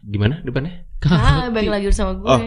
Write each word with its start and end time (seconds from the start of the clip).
Gimana 0.00 0.38
depannya? 0.40 0.86
Ah, 1.02 1.50
balik 1.50 1.70
lagi 1.70 1.86
bersama 1.90 2.14
gue. 2.14 2.28
Oh. 2.28 2.40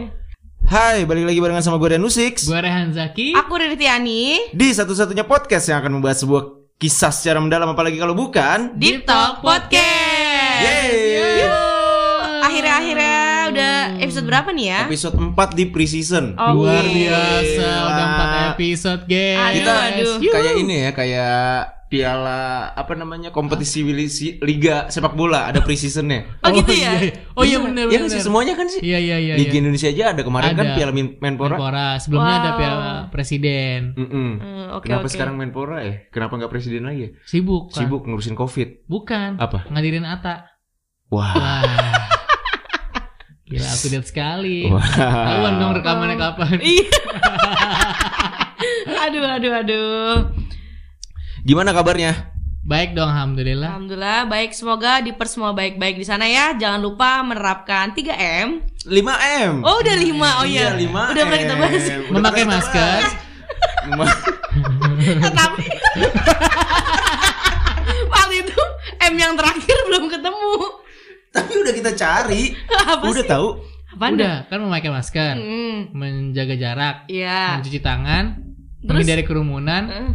Hai, 0.64 1.04
balik 1.04 1.28
lagi 1.28 1.38
barengan 1.38 1.60
sama 1.60 1.76
gue 1.76 1.92
dan 1.92 2.00
Nusix 2.00 2.48
Gue 2.48 2.56
Rehan 2.56 2.88
Zaki. 2.88 3.36
Aku 3.36 3.52
Riri 3.52 3.76
Tiani. 3.76 4.48
Di 4.56 4.72
satu-satunya 4.72 5.28
podcast 5.28 5.68
yang 5.68 5.84
akan 5.84 6.00
membahas 6.00 6.24
sebuah 6.24 6.42
kisah 6.80 7.12
secara 7.12 7.38
mendalam 7.38 7.68
Apalagi 7.68 8.00
kalau 8.00 8.16
bukan 8.16 8.72
Deep 8.80 9.04
Talk 9.04 9.44
Podcast. 9.44 10.64
Yeay. 10.64 11.44
Yuh. 11.44 11.52
Akhirnya 12.44 12.74
akhirnya 12.76 13.16
udah 13.52 13.74
episode 14.00 14.24
berapa 14.24 14.48
nih 14.52 14.66
ya? 14.72 14.80
Episode 14.88 15.16
4 15.20 15.36
di 15.52 15.64
pre-season 15.68 16.24
Oh, 16.36 16.64
Luar 16.64 16.80
biasa, 16.80 17.68
udah 17.84 18.06
Gila. 18.08 18.48
4 18.48 18.52
episode, 18.56 19.02
guys. 19.04 19.36
Aduh, 19.36 19.56
Kita 19.60 19.72
aduh. 20.00 20.16
kayak 20.32 20.54
ini 20.60 20.74
ya, 20.80 20.90
kayak 20.92 21.40
piala 21.94 22.42
apa 22.70 22.92
namanya 22.92 23.30
kompetisi 23.30 23.86
wilisi- 23.86 24.42
liga 24.42 24.90
sepak 24.90 25.14
bola 25.14 25.46
ada 25.46 25.62
pre-seasonnya. 25.62 26.42
Oh, 26.42 26.50
gitu 26.50 26.74
ya? 26.74 26.98
iya. 26.98 27.14
Oh 27.32 27.46
iya 27.46 27.62
benar 27.62 27.86
Iya 27.86 27.94
benar. 27.94 28.00
nggak 28.02 28.12
sih 28.12 28.22
semuanya 28.22 28.54
kan 28.54 28.66
sih. 28.66 28.82
Iya 28.82 28.98
iya 28.98 29.16
iya. 29.16 29.34
Liga 29.38 29.54
iya. 29.54 29.60
Indonesia 29.62 29.88
aja 29.88 30.04
ada 30.10 30.22
kemarin 30.22 30.50
kan 30.52 30.66
Ada. 30.66 30.74
piala 30.74 30.90
Min- 30.90 31.14
Menpora. 31.22 31.54
Menpora. 31.54 31.88
Sebelumnya 31.98 32.34
ada 32.36 32.50
Wow. 32.50 32.58
piala 32.58 32.90
presiden. 33.08 33.80
Mm-mm. 33.94 34.30
Hmm, 34.34 34.66
oke, 34.74 34.84
Kenapa 34.84 35.06
oke. 35.06 35.14
sekarang 35.14 35.34
Menpora 35.36 35.78
ya? 35.80 35.94
Kenapa 36.10 36.34
nggak 36.34 36.50
presiden 36.50 36.82
lagi? 36.84 37.00
ya? 37.00 37.08
Sibuk. 37.22 37.70
kan? 37.70 37.86
Sibuk 37.86 38.02
ngurusin 38.02 38.34
Covid. 38.34 38.82
Bukan. 38.84 39.38
Apa? 39.38 39.70
Ngadirin 39.70 40.02
Ata. 40.02 40.50
Wah. 41.08 41.30
Wah. 41.30 41.62
Gila 43.44 43.68
update 43.68 44.08
sekali. 44.08 44.66
Wah. 44.66 44.82
Tahuan 44.82 45.54
dong 45.58 45.72
rekamannya 45.76 46.16
kapan. 46.16 46.58
Iya. 46.58 46.88
aduh, 49.04 49.22
aduh, 49.22 49.52
aduh. 49.54 50.14
Gimana 51.44 51.70
kabarnya? 51.70 52.32
Baik 52.64 52.96
dong 52.96 53.04
alhamdulillah. 53.04 53.68
Alhamdulillah 53.68 54.24
baik. 54.24 54.50
Semoga 54.50 54.98
diper 54.98 55.28
semua 55.28 55.52
baik-baik 55.52 55.94
di 55.94 56.02
sana 56.02 56.24
ya. 56.24 56.56
Jangan 56.56 56.80
lupa 56.80 57.20
menerapkan 57.20 57.92
3M. 57.92 58.64
5M. 58.82 59.60
Oh, 59.60 59.76
udah 59.78 59.94
5. 59.94 60.40
Oh 60.40 60.46
iya. 60.48 60.72
5 60.72 60.88
Udah 60.88 61.22
pernah 61.22 61.38
kita 61.38 61.54
bahas. 61.54 61.82
Udah 61.84 62.10
Memakai 62.10 62.44
masker. 62.46 63.00
Tapi 65.34 65.60
waktu 68.10 68.34
itu 68.40 68.60
M 69.02 69.14
yang 69.14 69.34
terakhir 69.36 69.76
belum 69.84 70.04
ketemu. 70.08 70.52
Tapi 71.28 71.52
udah 71.60 71.72
kita 71.74 71.90
cari. 71.92 72.56
Apa 72.88 73.04
udah 73.04 73.20
sih? 73.20 73.28
tahu. 73.28 73.48
Apa 73.92 74.04
Udah 74.10 74.36
kan 74.48 74.58
memakai 74.58 74.90
masker, 74.90 75.34
Hmm. 75.36 75.92
menjaga 75.94 76.56
jarak, 76.56 76.96
Iya. 77.06 77.60
mencuci 77.60 77.78
tangan, 77.78 78.24
Terus? 78.80 78.90
menghindari 78.90 79.22
kerumunan. 79.22 79.82
Eh, 79.86 80.10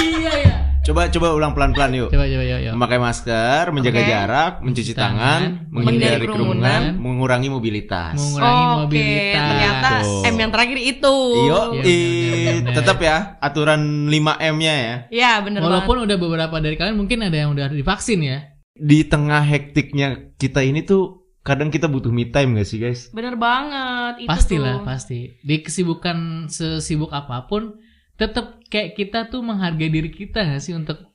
iya 0.00 0.32
iya. 0.42 0.56
Coba 0.86 1.10
coba 1.10 1.34
ulang 1.34 1.50
pelan-pelan 1.50 1.90
yuk. 1.98 2.08
Coba 2.14 2.30
coba 2.30 2.44
yuk 2.46 2.60
yuk. 2.62 2.72
Memakai 2.78 2.98
masker, 3.02 3.62
menjaga 3.74 3.98
Oke. 3.98 4.06
jarak, 4.06 4.52
mencuci 4.62 4.92
tangan, 4.94 5.40
Tangan, 5.66 5.74
menghindari 5.74 6.22
kerumunan, 6.22 6.82
mengurangi 6.94 7.48
mobilitas. 7.50 8.14
Mengurangi 8.14 8.62
Oke, 8.62 8.78
mobilitas. 8.86 9.34
ternyata 9.34 9.90
Tuh. 9.98 10.22
M 10.22 10.36
yang 10.38 10.52
terakhir 10.54 10.78
itu. 10.78 11.16
Iyo, 11.42 11.60
Iya, 11.74 12.52
bener, 12.62 12.74
tetap 12.78 12.98
ya 13.02 13.16
aturan 13.42 13.82
5M-nya 14.06 14.74
ya. 14.78 14.94
Ya, 15.10 15.32
bener 15.42 15.58
Walaupun 15.58 16.06
udah 16.06 16.16
beberapa 16.16 16.54
dari 16.62 16.78
kalian 16.78 16.94
mungkin 16.94 17.18
ada 17.26 17.34
yang 17.34 17.50
udah 17.50 17.66
divaksin 17.66 18.22
ya. 18.22 18.38
Di 18.70 19.02
tengah 19.10 19.42
hektiknya 19.42 20.38
kita 20.38 20.62
ini 20.62 20.86
tuh 20.86 21.26
kadang 21.42 21.74
kita 21.74 21.90
butuh 21.90 22.14
me 22.14 22.30
time 22.30 22.54
gak 22.54 22.66
sih 22.66 22.78
guys? 22.78 23.10
banget. 23.10 23.14
Bener 23.14 23.34
banget. 23.34 24.14
Itu 24.22 24.30
Pastilah, 24.30 24.74
tuh. 24.78 24.86
pasti. 24.86 25.20
Di 25.42 25.56
kesibukan 25.66 26.46
sesibuk 26.46 27.10
apa 27.10 27.50
pun, 27.50 27.74
tetap 28.16 28.64
kayak 28.72 28.96
kita 28.96 29.28
tuh 29.28 29.44
menghargai 29.44 29.92
diri 29.92 30.08
kita 30.08 30.40
gak 30.42 30.62
sih 30.64 30.72
untuk 30.72 31.12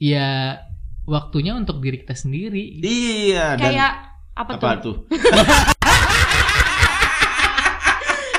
ya 0.00 0.56
waktunya 1.04 1.52
untuk 1.52 1.84
diri 1.84 2.00
kita 2.00 2.16
sendiri. 2.16 2.80
Iya 2.80 3.60
dan 3.60 3.72
Kayak 3.72 3.92
apa, 4.32 4.50
apa 4.56 4.70
tuh? 4.80 4.80
tuh? 4.80 4.96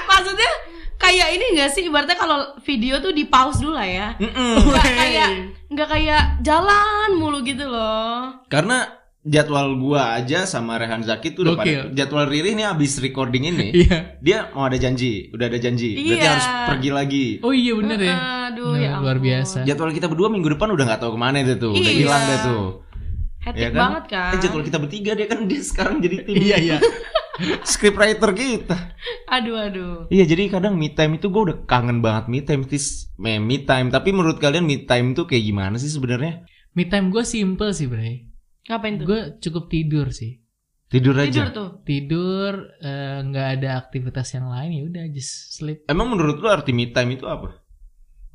Maksudnya 0.09 0.52
kayak 0.97 1.29
ini 1.38 1.45
gak 1.61 1.72
sih 1.73 1.85
ibaratnya 1.85 2.17
kalau 2.17 2.57
video 2.66 2.97
tuh 2.97 3.13
di 3.13 3.29
pause 3.29 3.62
dulu 3.62 3.78
lah 3.78 3.88
ya. 3.88 4.07
Mm-mm. 4.18 4.66
Nggak 4.66 4.91
kayak 4.97 5.29
nggak 5.72 5.88
kayak 5.88 6.23
jalan 6.41 7.09
mulu 7.16 7.45
gitu 7.45 7.69
loh. 7.69 8.41
Karena 8.50 8.89
jadwal 9.21 9.77
gua 9.77 10.15
aja 10.15 10.43
sama 10.43 10.75
Rehan 10.75 11.01
Zaki 11.01 11.31
tuh 11.31 11.45
udah 11.45 11.53
pada 11.53 11.93
jadwal 11.93 12.25
Riri 12.25 12.53
nih 12.53 12.65
habis 12.65 12.97
recording 12.97 13.45
ini. 13.47 13.67
Iya. 13.81 14.17
dia 14.17 14.49
mau 14.51 14.65
ada 14.65 14.75
janji, 14.75 15.29
udah 15.29 15.45
ada 15.45 15.57
janji. 15.57 15.93
Berarti 15.95 16.17
Iya. 16.17 16.29
harus 16.29 16.47
pergi 16.67 16.89
lagi. 16.89 17.25
Oh 17.39 17.51
iya 17.51 17.73
bener 17.73 17.99
ya. 17.99 18.15
Aduh 18.49 18.73
Bener, 18.73 18.83
ya 18.83 18.91
luar 18.97 19.15
ampun. 19.15 19.25
biasa. 19.25 19.57
Jadwal 19.63 19.91
kita 19.91 20.07
berdua 20.07 20.27
minggu 20.27 20.49
depan 20.49 20.69
udah 20.69 20.85
nggak 20.85 20.99
tahu 20.99 21.11
ke 21.13 21.19
mana 21.19 21.37
deh 21.39 21.55
tuh, 21.55 21.71
udah 21.71 21.81
Iya. 21.83 21.99
hilang 21.99 22.23
deh 22.23 22.39
tuh. 22.41 22.65
Hektik 23.41 23.57
Ya 23.57 23.69
kan? 23.69 23.79
banget 23.79 24.03
kan. 24.07 24.31
Eh, 24.31 24.39
jadwal 24.39 24.61
kita 24.61 24.77
bertiga 24.77 25.11
dia 25.13 25.25
kan 25.25 25.39
dia 25.45 25.61
sekarang 25.61 25.97
jadi 25.97 26.15
tim 26.21 26.35
Iya 26.45 26.57
iya. 26.57 26.77
scriptwriter 27.63 28.31
kita. 28.33 28.77
Aduh 29.27 29.57
aduh. 29.57 29.95
Iya 30.07 30.25
jadi 30.25 30.49
kadang 30.51 30.75
me 30.75 30.89
time 30.89 31.17
itu 31.17 31.27
gue 31.27 31.41
udah 31.43 31.57
kangen 31.63 31.99
banget 31.99 32.25
me 32.27 32.39
time 32.41 32.63
tis 32.63 33.09
me, 33.15 33.38
me 33.38 33.61
time. 33.61 33.89
Tapi 33.89 34.09
menurut 34.11 34.38
kalian 34.38 34.61
me 34.61 34.81
time 34.81 35.13
tuh 35.13 35.25
kayak 35.25 35.41
gimana 35.43 35.75
sih 35.75 35.89
sebenarnya? 35.89 36.45
Me 36.71 36.85
time 36.85 37.09
gue 37.09 37.21
simple 37.21 37.69
sih, 37.71 37.85
Bray. 37.85 38.31
Ngapain 38.71 38.95
tuh? 38.95 39.05
Gue 39.05 39.21
cukup 39.43 39.67
tidur 39.67 40.07
sih. 40.15 40.39
Tidur 40.87 41.15
aja. 41.19 41.27
Tidur 41.27 41.47
tuh. 41.51 41.69
Tidur 41.83 42.51
eh, 42.79 43.19
nggak 43.23 43.47
ada 43.59 43.69
aktivitas 43.83 44.31
yang 44.31 44.47
lain 44.47 44.69
ya 44.71 44.83
udah 44.87 45.03
just 45.11 45.59
sleep. 45.59 45.83
Emang 45.91 46.07
menurut 46.07 46.39
lu 46.39 46.47
arti 46.47 46.71
me 46.71 46.87
time 46.87 47.19
itu 47.19 47.27
apa? 47.27 47.59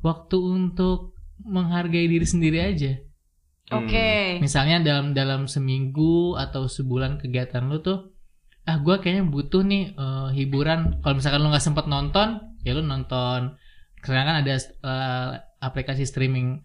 Waktu 0.05 0.37
untuk 0.37 1.17
menghargai 1.41 2.05
diri 2.05 2.25
sendiri 2.25 2.61
aja. 2.61 2.97
Oke. 3.73 4.37
Misalnya 4.41 4.81
dalam 4.81 5.17
dalam 5.17 5.49
seminggu 5.49 6.37
atau 6.37 6.69
sebulan 6.69 7.17
kegiatan 7.17 7.65
lu 7.65 7.81
tuh, 7.81 8.13
ah 8.63 8.77
gue 8.77 8.95
kayaknya 9.01 9.25
butuh 9.25 9.65
nih 9.65 9.93
eh, 9.97 10.29
hiburan. 10.37 11.01
Kalau 11.01 11.17
misalkan 11.17 11.41
lu 11.41 11.49
nggak 11.49 11.65
sempet 11.65 11.85
nonton, 11.89 12.41
ya 12.61 12.77
lu 12.77 12.85
nonton. 12.85 13.57
Sekarang 14.01 14.25
kan 14.33 14.37
ada 14.45 14.53
eh, 14.57 15.29
aplikasi 15.61 16.05
streaming 16.05 16.61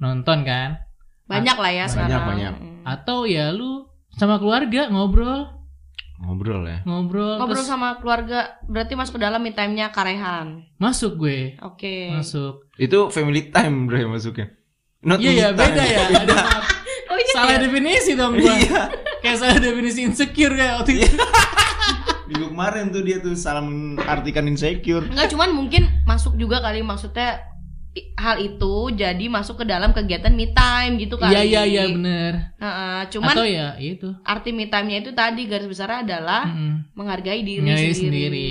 nonton 0.00 0.44
kan. 0.44 0.84
Banyak 1.30 1.56
lah 1.56 1.70
ya 1.70 1.84
Banyak, 1.84 1.90
sekarang. 1.90 2.26
banyak. 2.26 2.54
Mm. 2.56 2.78
Atau 2.82 3.18
ya 3.24 3.48
lu 3.48 3.86
sama 4.10 4.36
keluarga 4.36 4.86
ngobrol, 4.86 5.46
Ngobrol 6.18 6.62
ya. 6.62 6.78
ngobrol, 6.82 7.38
Ngobrol 7.38 7.56
terus 7.56 7.64
sama 7.64 7.96
keluarga 7.96 8.60
berarti 8.62 8.92
masuk 8.92 9.16
ke 9.16 9.22
dalam 9.22 9.38
me 9.38 9.50
time-nya 9.50 9.88
karehan. 9.88 10.68
masuk 10.76 11.16
gue, 11.16 11.56
Oke. 11.62 12.12
masuk. 12.12 12.68
Itu 12.76 13.08
family 13.08 13.48
time 13.48 13.86
bro 13.86 14.04
masuknya. 14.06 14.52
Not 15.00 15.16
Iya 15.16 15.30
me 15.30 15.32
ya 15.34 15.48
time. 15.48 15.58
beda 15.64 15.82
ya. 15.82 16.00
Ada 16.20 16.36
Oh 17.06 17.16
iya. 17.16 17.32
salah 17.32 17.50
ya? 17.50 17.60
definisi 17.62 18.12
dong 18.12 18.36
gua. 18.36 18.52
Iya. 18.52 18.82
Kayak 19.20 19.36
salah 19.38 19.58
definisi 19.58 20.00
insecure 20.02 20.52
kayak 20.52 20.74
waktu 20.76 20.92
itu. 21.00 21.16
Minggu 22.28 22.46
kemarin 22.48 22.84
tuh 22.88 23.00
dia 23.00 23.18
tuh 23.18 23.34
salah 23.34 23.58
mengartikan 23.60 24.44
insecure. 24.44 25.02
Enggak 25.02 25.28
cuman 25.30 25.50
mungkin 25.50 25.88
masuk 26.04 26.36
juga 26.36 26.60
kali 26.60 26.78
maksudnya 26.80 27.42
hal 28.14 28.38
itu 28.38 28.94
jadi 28.94 29.24
masuk 29.26 29.60
ke 29.60 29.64
dalam 29.66 29.90
kegiatan 29.90 30.30
me 30.30 30.54
time 30.54 30.94
gitu 31.02 31.18
kali. 31.18 31.34
Iya 31.34 31.42
iya 31.42 31.62
iya 31.66 31.84
bener. 31.90 32.54
Heeh, 32.62 33.00
cuman 33.10 33.34
Atau 33.34 33.46
ya 33.48 33.74
itu. 33.82 34.14
arti 34.22 34.54
me 34.54 34.70
time-nya 34.70 35.02
itu 35.02 35.10
tadi 35.10 35.50
garis 35.50 35.66
besarnya 35.66 36.06
adalah 36.06 36.46
Mm-mm. 36.46 36.94
menghargai 36.94 37.42
diri 37.42 37.66
sendiri. 37.66 37.94
sendiri. 37.98 38.48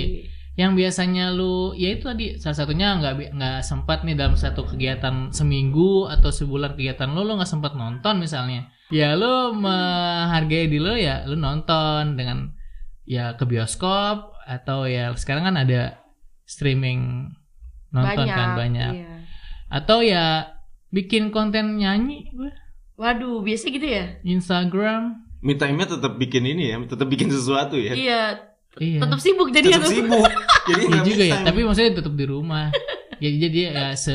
Yang 0.60 0.72
biasanya 0.76 1.32
lu 1.32 1.72
ya 1.72 1.96
itu 1.96 2.04
tadi 2.04 2.36
salah 2.36 2.58
satunya 2.58 2.92
nggak 3.00 3.32
nggak 3.32 3.58
sempat 3.64 4.04
nih 4.04 4.12
dalam 4.12 4.36
satu 4.36 4.68
kegiatan 4.68 5.32
seminggu 5.32 6.04
atau 6.12 6.28
sebulan 6.28 6.76
kegiatan 6.76 7.08
lu 7.08 7.24
lu 7.24 7.40
nggak 7.40 7.48
sempat 7.48 7.72
nonton 7.72 8.20
misalnya. 8.20 8.68
Ya 8.92 9.16
lu 9.16 9.56
menghargai 9.56 10.68
diri 10.68 10.84
lu 10.84 10.92
ya 11.00 11.24
lu 11.24 11.40
nonton 11.40 12.12
dengan 12.20 12.52
ya 13.08 13.40
ke 13.40 13.48
bioskop 13.48 14.36
atau 14.44 14.84
ya 14.84 15.16
sekarang 15.16 15.48
kan 15.48 15.56
ada 15.56 15.96
streaming 16.44 17.30
nonton 17.90 18.26
banyak. 18.28 18.36
kan 18.36 18.50
banyak. 18.58 18.92
Iya. 19.00 19.09
Atau 19.70 20.02
ya 20.02 20.50
bikin 20.90 21.30
konten 21.30 21.78
nyanyi 21.78 22.26
gue 22.28 22.50
Waduh, 23.00 23.40
biasa 23.40 23.72
gitu 23.72 23.86
ya? 23.86 24.20
Instagram. 24.20 25.24
Me 25.40 25.56
time-nya 25.56 25.88
tetap 25.88 26.20
bikin 26.20 26.44
ini 26.44 26.68
ya, 26.68 26.76
tetap 26.84 27.08
bikin 27.08 27.32
sesuatu 27.32 27.80
ya. 27.80 27.96
Iya, 27.96 28.22
Iya. 28.76 29.00
tetap 29.00 29.16
sibuk 29.18 29.48
jadi 29.48 29.72
Tetap 29.72 29.88
sibuk. 29.88 30.20
Jadi 30.68 30.82
Iya 30.84 31.00
juga 31.00 31.22
me 31.24 31.30
ya, 31.32 31.36
tapi 31.40 31.60
maksudnya 31.64 31.96
tetap 31.96 32.12
di 32.12 32.26
rumah. 32.28 32.68
ya 33.16 33.30
jadi 33.32 33.58
ya 33.72 33.86
se 33.96 34.12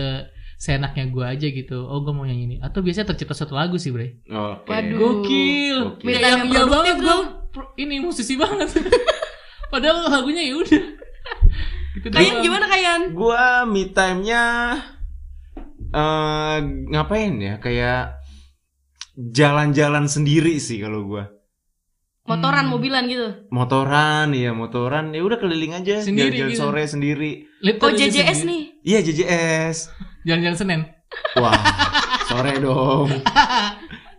seenaknya 0.56 1.10
gue 1.10 1.26
aja 1.26 1.48
gitu. 1.50 1.82
Oh 1.82 2.00
gue 2.00 2.14
mau 2.14 2.24
nyanyi 2.24 2.44
ini. 2.46 2.56
Atau 2.62 2.80
biasanya 2.80 3.10
tercipta 3.10 3.34
satu 3.34 3.58
lagu 3.58 3.76
sih 3.76 3.90
bre. 3.90 4.22
Oke. 4.24 4.70
Waduh. 4.70 4.98
Gokil. 5.02 5.78
Kayak 5.98 6.06
Minta 6.06 6.28
yang 6.28 6.42
iya 6.46 6.62
produktif 6.62 6.70
banget 6.70 6.96
gue. 7.02 7.18
Ini 7.82 7.96
musisi 8.00 8.34
banget. 8.38 8.70
Padahal 9.74 10.08
lagunya 10.08 10.46
ya 10.46 10.56
udah. 10.56 10.84
Gitu 11.96 12.08
gimana 12.40 12.66
Kayan? 12.68 13.02
Gua 13.12 13.66
me 13.66 13.90
time-nya 13.90 14.44
eh 15.96 16.58
ngapain 16.92 17.34
ya? 17.38 17.56
Kayak 17.58 18.20
jalan-jalan 19.16 20.06
sendiri 20.06 20.60
sih 20.60 20.78
kalau 20.78 21.08
gua. 21.08 21.32
Motoran, 22.26 22.66
Hmm. 22.66 22.74
mobilan 22.74 23.06
gitu. 23.06 23.28
Motoran, 23.48 24.34
iya 24.34 24.50
motoran. 24.50 25.14
Ya 25.14 25.22
udah 25.22 25.38
keliling 25.38 25.72
aja, 25.74 26.02
Sendiri 26.02 26.34
jalan-jalan 26.34 26.52
gitu. 26.52 26.62
sore 26.64 26.84
sendiri. 26.84 27.32
Oh 27.46 27.64
Literally 27.64 27.98
JJS 28.02 28.10
sendiri. 28.36 28.50
nih. 28.50 28.62
Iya 28.84 29.00
JJS. 29.04 29.78
Jalan-jalan 30.26 30.58
Senin. 30.58 30.82
Wah, 31.38 31.54
sore 32.26 32.54
dong. 32.58 33.08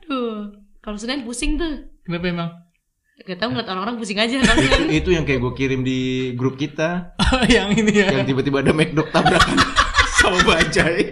Tuh. 0.03 0.55
Kalau 0.79 0.95
Senin 0.97 1.27
pusing 1.27 1.59
tuh. 1.59 1.83
Kenapa 2.01 2.31
emang? 2.31 2.51
Gak 3.19 3.37
tau 3.37 3.51
ngeliat 3.51 3.67
orang-orang 3.67 3.99
pusing 3.99 4.17
aja 4.17 4.39
kalian. 4.39 4.87
itu 4.95 5.11
yang 5.11 5.27
kayak 5.27 5.41
gue 5.41 5.53
kirim 5.53 5.81
di 5.83 5.99
grup 6.33 6.55
kita 6.55 7.11
Oh, 7.27 7.43
yang 7.43 7.75
ini 7.75 7.91
ya. 7.97 8.13
yang 8.13 8.23
tiba-tiba 8.23 8.63
ada 8.63 8.71
McDog 8.71 9.11
tabrakan 9.11 9.57
sama 10.27 10.41
bajai 10.45 11.03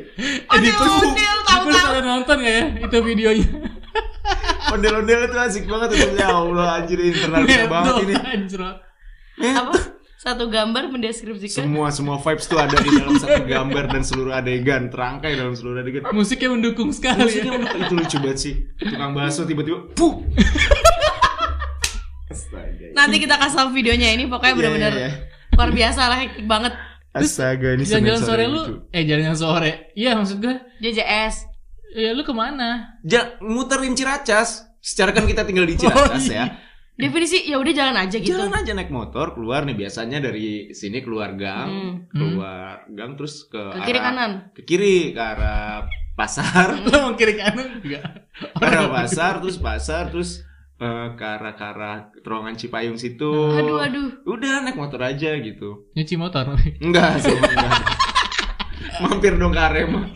Ondel-ondel 0.46 1.14
Gue 1.36 1.46
tahu-tahu. 1.46 1.72
selalu 1.72 2.00
nonton 2.02 2.36
gak 2.38 2.50
ya 2.50 2.64
itu 2.80 2.96
videonya? 3.00 3.48
ondel-ondel 4.66 5.20
itu 5.24 5.36
asik 5.38 5.64
banget 5.64 5.88
itu 5.94 6.08
ya 6.14 6.28
Allah 6.32 6.66
anjir 6.78 6.98
internal 6.98 7.42
banget 7.66 7.94
ini 8.02 8.14
Anjrot. 8.16 8.76
Apa? 9.36 9.74
Satu 10.16 10.48
gambar 10.48 10.88
mendeskripsikan. 10.88 11.52
semua 11.60 11.88
semua 11.90 12.16
vibes 12.16 12.46
tuh 12.46 12.56
ada 12.56 12.72
di 12.74 12.88
dalam 12.88 13.12
satu 13.14 13.44
gambar 13.44 13.84
dan 13.86 14.00
seluruh 14.00 14.32
adegan 14.32 14.88
terangkai 14.88 15.36
dalam 15.36 15.52
seluruh 15.52 15.78
adegan 15.78 16.00
Musiknya 16.10 16.48
mendukung 16.50 16.88
sekali. 16.90 17.22
musiknya 17.22 17.44
ya. 17.46 17.58
menurut- 17.58 17.76
itu 17.78 17.94
lucu 17.94 18.16
banget 18.18 18.38
sih 18.38 18.54
tukang 18.74 19.12
bakso 19.12 19.44
tiba-tiba 19.44 19.84
puh 19.92 20.24
Astaga. 22.26 22.86
Nanti 22.94 23.16
kita 23.18 23.36
kasih 23.36 23.56
tahu 23.56 23.68
videonya 23.70 24.08
ini 24.10 24.24
pokoknya 24.24 24.48
Iya, 24.48 24.58
benar-benar 24.58 24.92
iya, 24.92 25.00
iya. 25.04 25.10
luar 25.52 25.70
biasa 25.70 26.00
lah 26.04 26.18
hektik 26.18 26.46
banget. 26.46 26.72
Astaga 27.14 27.68
ini 27.72 27.82
Jalan-jalan 27.82 28.18
Senin 28.18 28.26
sore 28.26 28.44
lu, 28.44 28.60
eh 28.90 29.02
jalan-jalan 29.02 29.38
sore. 29.38 29.70
Iya 29.92 30.10
maksud 30.14 30.38
gue, 30.38 30.54
JJS. 30.78 31.36
ya 31.94 32.10
lu 32.10 32.20
ke 32.20 32.34
mana? 32.34 32.98
Ja, 33.00 33.38
muterin 33.38 33.94
Ciracas. 33.94 34.66
Secara 34.78 35.10
kan 35.10 35.24
kita 35.24 35.42
tinggal 35.42 35.62
di 35.62 35.74
Ciracas 35.74 36.10
Oh, 36.20 36.26
iya. 36.26 36.34
ya. 36.34 36.46
Definisi 36.96 37.42
ya 37.44 37.56
udah 37.56 37.70
jalan 37.72 37.96
aja 37.96 38.16
gitu. 38.16 38.34
Jalan 38.34 38.50
aja 38.52 38.70
naik 38.72 38.86
motor 38.88 39.30
keluar 39.30 39.62
nih 39.62 39.74
biasanya 39.76 40.18
dari 40.20 40.70
sini 40.70 40.98
keluar 41.00 41.34
gang, 41.34 41.70
Hmm. 41.70 41.94
keluar 42.08 42.82
gang 42.88 43.14
terus 43.14 43.42
ke, 43.44 43.58
Ke 43.58 43.80
kiri 43.84 43.98
arah- 43.98 44.06
kanan. 44.08 44.30
Ke 44.50 44.62
kiri 44.62 44.94
ke 45.10 45.20
arah 45.20 45.86
pasar, 46.12 46.74
Lu 46.76 46.90
mau 46.92 47.14
kiri 47.18 47.34
kanan 47.34 47.78
enggak? 47.80 48.26
ke 48.34 48.64
arah 48.64 48.90
pasar 48.92 49.38
terus 49.38 49.54
pasar 49.56 50.06
terus 50.08 50.42
eh, 50.80 51.06
ke 51.14 51.24
arah 51.24 51.52
ke 51.54 51.64
arah 51.64 51.94
terowongan 52.22 52.56
Cipayung 52.58 52.98
situ. 52.98 53.30
Aduh 53.30 53.78
aduh. 53.78 54.08
Udah 54.26 54.64
naik 54.64 54.78
motor 54.78 55.00
aja 55.02 55.36
gitu. 55.38 55.90
Nyuci 55.94 56.14
motor. 56.18 56.54
Enggak 56.82 57.22
sih, 57.22 57.34
enggak. 57.34 57.72
Mampir 59.02 59.34
dong 59.38 59.54
ke 59.54 59.60
Arema. 59.60 60.06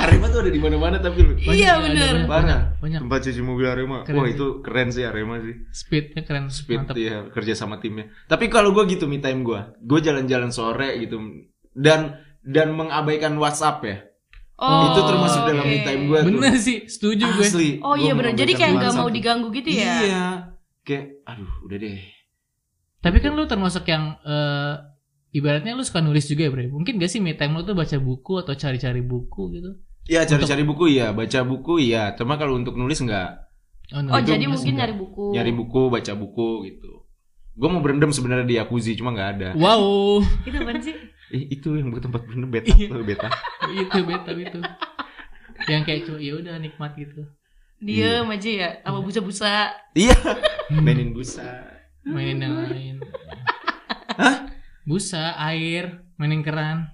Arema 0.00 0.32
tuh 0.32 0.40
ada 0.40 0.50
di 0.52 0.60
mana-mana 0.60 0.96
tapi. 0.96 1.20
Iya 1.44 1.76
ada, 1.76 1.84
bener. 1.84 2.14
banyak, 2.24 2.28
Parah. 2.28 2.60
Banyak. 2.80 3.00
Tempat 3.04 3.20
cuci 3.28 3.40
mobil 3.44 3.66
Arema. 3.68 3.98
Keren 4.08 4.16
Wah, 4.16 4.26
sih. 4.28 4.34
itu 4.36 4.46
keren 4.64 4.88
sih 4.88 5.04
Arema 5.04 5.36
sih. 5.44 5.54
Speednya 5.68 6.22
keren. 6.24 6.48
Speed 6.48 6.88
Mantap. 6.88 6.94
ya 6.96 7.28
kerja 7.28 7.52
sama 7.52 7.76
timnya. 7.76 8.08
Tapi 8.24 8.48
kalau 8.48 8.72
gue 8.72 8.88
gitu 8.88 9.04
me 9.04 9.20
time 9.20 9.44
gue, 9.44 9.60
gue 9.84 10.00
jalan-jalan 10.00 10.48
sore 10.48 10.96
gitu 11.04 11.20
dan 11.76 12.16
dan 12.40 12.72
mengabaikan 12.72 13.36
WhatsApp 13.36 13.84
ya. 13.84 13.96
Oh, 14.60 14.92
itu 14.92 15.00
termasuk 15.08 15.40
dalam 15.48 15.64
oke. 15.64 15.72
me 15.72 15.78
time 15.80 16.02
gue. 16.04 16.18
Bener 16.28 16.54
sih, 16.60 16.84
setuju 16.84 17.24
gue. 17.32 17.48
Asli. 17.48 17.70
Oh 17.80 17.96
iya 17.96 18.12
Gua 18.12 18.28
benar. 18.28 18.32
Jadi 18.36 18.52
kayak 18.52 18.72
nggak 18.76 18.92
mau 18.92 19.08
diganggu 19.08 19.48
gitu 19.56 19.72
ya. 19.72 19.92
Iya. 20.04 20.24
Kayak 20.84 21.24
aduh 21.24 21.52
udah 21.64 21.76
deh. 21.80 22.00
Tapi 23.00 23.16
kan 23.24 23.32
lu 23.32 23.48
termasuk 23.48 23.88
yang 23.88 24.20
eh, 24.20 24.74
ibaratnya 25.32 25.72
lu 25.72 25.80
suka 25.80 26.04
nulis 26.04 26.28
juga 26.28 26.44
ya, 26.44 26.52
Bre. 26.52 26.68
Mungkin 26.68 27.00
gak 27.00 27.08
sih 27.08 27.24
me 27.24 27.32
time 27.32 27.56
lu 27.56 27.64
tuh 27.64 27.72
baca 27.72 27.96
buku 27.96 28.44
atau 28.44 28.52
cari-cari 28.52 29.00
buku 29.00 29.42
gitu? 29.56 29.70
Ya 30.04 30.28
cari-cari 30.28 30.60
buku 30.68 30.92
iya, 30.92 31.16
baca 31.16 31.40
buku 31.40 31.80
iya. 31.80 32.12
Cuma 32.12 32.36
kalau 32.36 32.60
untuk 32.60 32.76
nulis 32.76 33.00
enggak. 33.00 33.48
Oh 33.96 34.04
nulis 34.04 34.28
jadi 34.28 34.44
nulis 34.44 34.60
mungkin 34.60 34.76
enggak. 34.76 34.80
nyari 34.84 34.94
buku. 35.00 35.24
Nyari 35.32 35.52
buku, 35.56 35.80
baca 35.88 36.12
buku 36.12 36.48
gitu. 36.68 36.92
Gue 37.56 37.68
mau 37.72 37.80
berendam 37.80 38.12
sebenarnya 38.12 38.44
di 38.44 38.56
Yakuzi 38.60 38.92
cuma 38.92 39.16
nggak 39.16 39.30
ada. 39.40 39.48
Wow, 39.56 40.20
Itu 40.44 40.56
apaan 40.60 40.84
sih? 40.84 40.96
Eh, 41.30 41.46
itu 41.48 41.78
yang 41.78 41.94
buat 41.94 42.02
tempat 42.02 42.26
berendam 42.26 42.50
beta 42.54 42.74
Iya. 42.74 42.88
loh, 42.90 43.06
beta. 43.06 43.28
itu 43.70 43.98
beta 44.02 44.30
itu. 44.32 44.58
Yang 45.66 45.82
kayak 45.86 46.00
cuma 46.08 46.18
ya 46.18 46.32
udah 46.36 46.54
nikmat 46.58 46.92
gitu. 46.96 47.22
Diem 47.80 48.28
aja 48.28 48.50
ya 48.50 48.68
sama 48.82 49.00
busa-busa. 49.00 49.70
Iya. 49.94 50.16
Mainin 50.84 51.14
busa. 51.14 51.46
Mainin 52.02 52.40
yang 52.40 52.56
lain. 52.66 52.96
Busa, 54.82 55.38
air, 55.38 56.02
mainin 56.18 56.42
keran. 56.42 56.90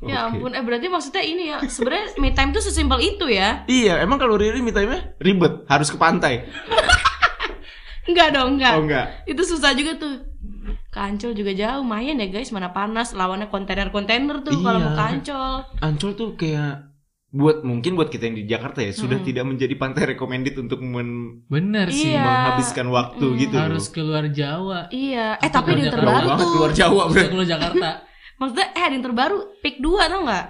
Ya 0.00 0.24
ampun, 0.24 0.56
eh 0.56 0.64
berarti 0.64 0.88
maksudnya 0.88 1.20
ini 1.20 1.52
ya. 1.52 1.58
Sebenarnya 1.60 2.16
me 2.16 2.32
time 2.32 2.56
tuh 2.56 2.62
sesimpel 2.62 3.00
itu 3.02 3.28
ya. 3.28 3.68
Iya, 3.68 4.00
emang 4.00 4.16
kalau 4.16 4.40
Riri 4.40 4.64
me 4.64 4.72
time-nya 4.72 5.12
ribet, 5.18 5.68
harus 5.68 5.92
ke 5.92 5.98
pantai. 6.00 6.46
Enggak 8.08 8.32
dong, 8.32 8.56
enggak. 8.56 8.74
Oh 8.74 8.82
enggak. 8.82 9.06
Itu 9.28 9.42
susah 9.44 9.76
juga 9.76 10.00
tuh. 10.00 10.29
Kancol 10.90 11.32
juga 11.32 11.52
jauh, 11.52 11.82
main 11.82 12.12
ya 12.12 12.26
guys, 12.26 12.50
mana 12.50 12.68
panas 12.68 13.12
lawannya 13.12 13.46
kontainer-kontainer 13.46 14.42
tuh 14.42 14.58
kalau 14.58 14.76
Iya. 14.76 14.84
mau 14.84 14.94
kancol. 14.96 15.52
Ancol 15.78 16.12
tuh 16.12 16.34
kayak 16.34 16.90
buat 17.30 17.62
mungkin 17.62 17.94
buat 17.94 18.10
kita 18.10 18.26
yang 18.26 18.34
di 18.34 18.44
Jakarta 18.44 18.82
ya 18.82 18.90
sudah 18.90 19.16
Hmm. 19.16 19.24
tidak 19.24 19.46
menjadi 19.46 19.70
pantai 19.76 20.02
recommended 20.08 20.58
untuk 20.58 20.82
men- 20.82 21.46
Bener 21.46 21.86
sih. 21.88 22.10
Iya. 22.10 22.18
menghabiskan 22.20 22.90
waktu 22.90 23.22
Mm. 23.24 23.36
gitu 23.38 23.54
Harus 23.56 23.86
keluar 23.88 24.26
Jawa. 24.26 24.90
Iya, 24.90 25.38
eh 25.38 25.46
Atau 25.46 25.62
tapi 25.62 25.68
ada 25.68 25.80
yang 25.80 25.94
terbaru 25.94 26.26
tuh. 26.28 26.48
keluar 26.50 26.70
Jawa, 26.72 27.02
Bre. 27.06 27.22
keluar 27.24 27.46
Jakarta. 27.46 27.88
Maksudnya 28.40 28.66
eh 28.68 28.82
ada 28.82 28.90
yang 28.90 29.04
terbaru, 29.04 29.38
pick 29.60 29.76
2 29.78 30.02
tau 30.04 30.20
nggak? 30.20 30.46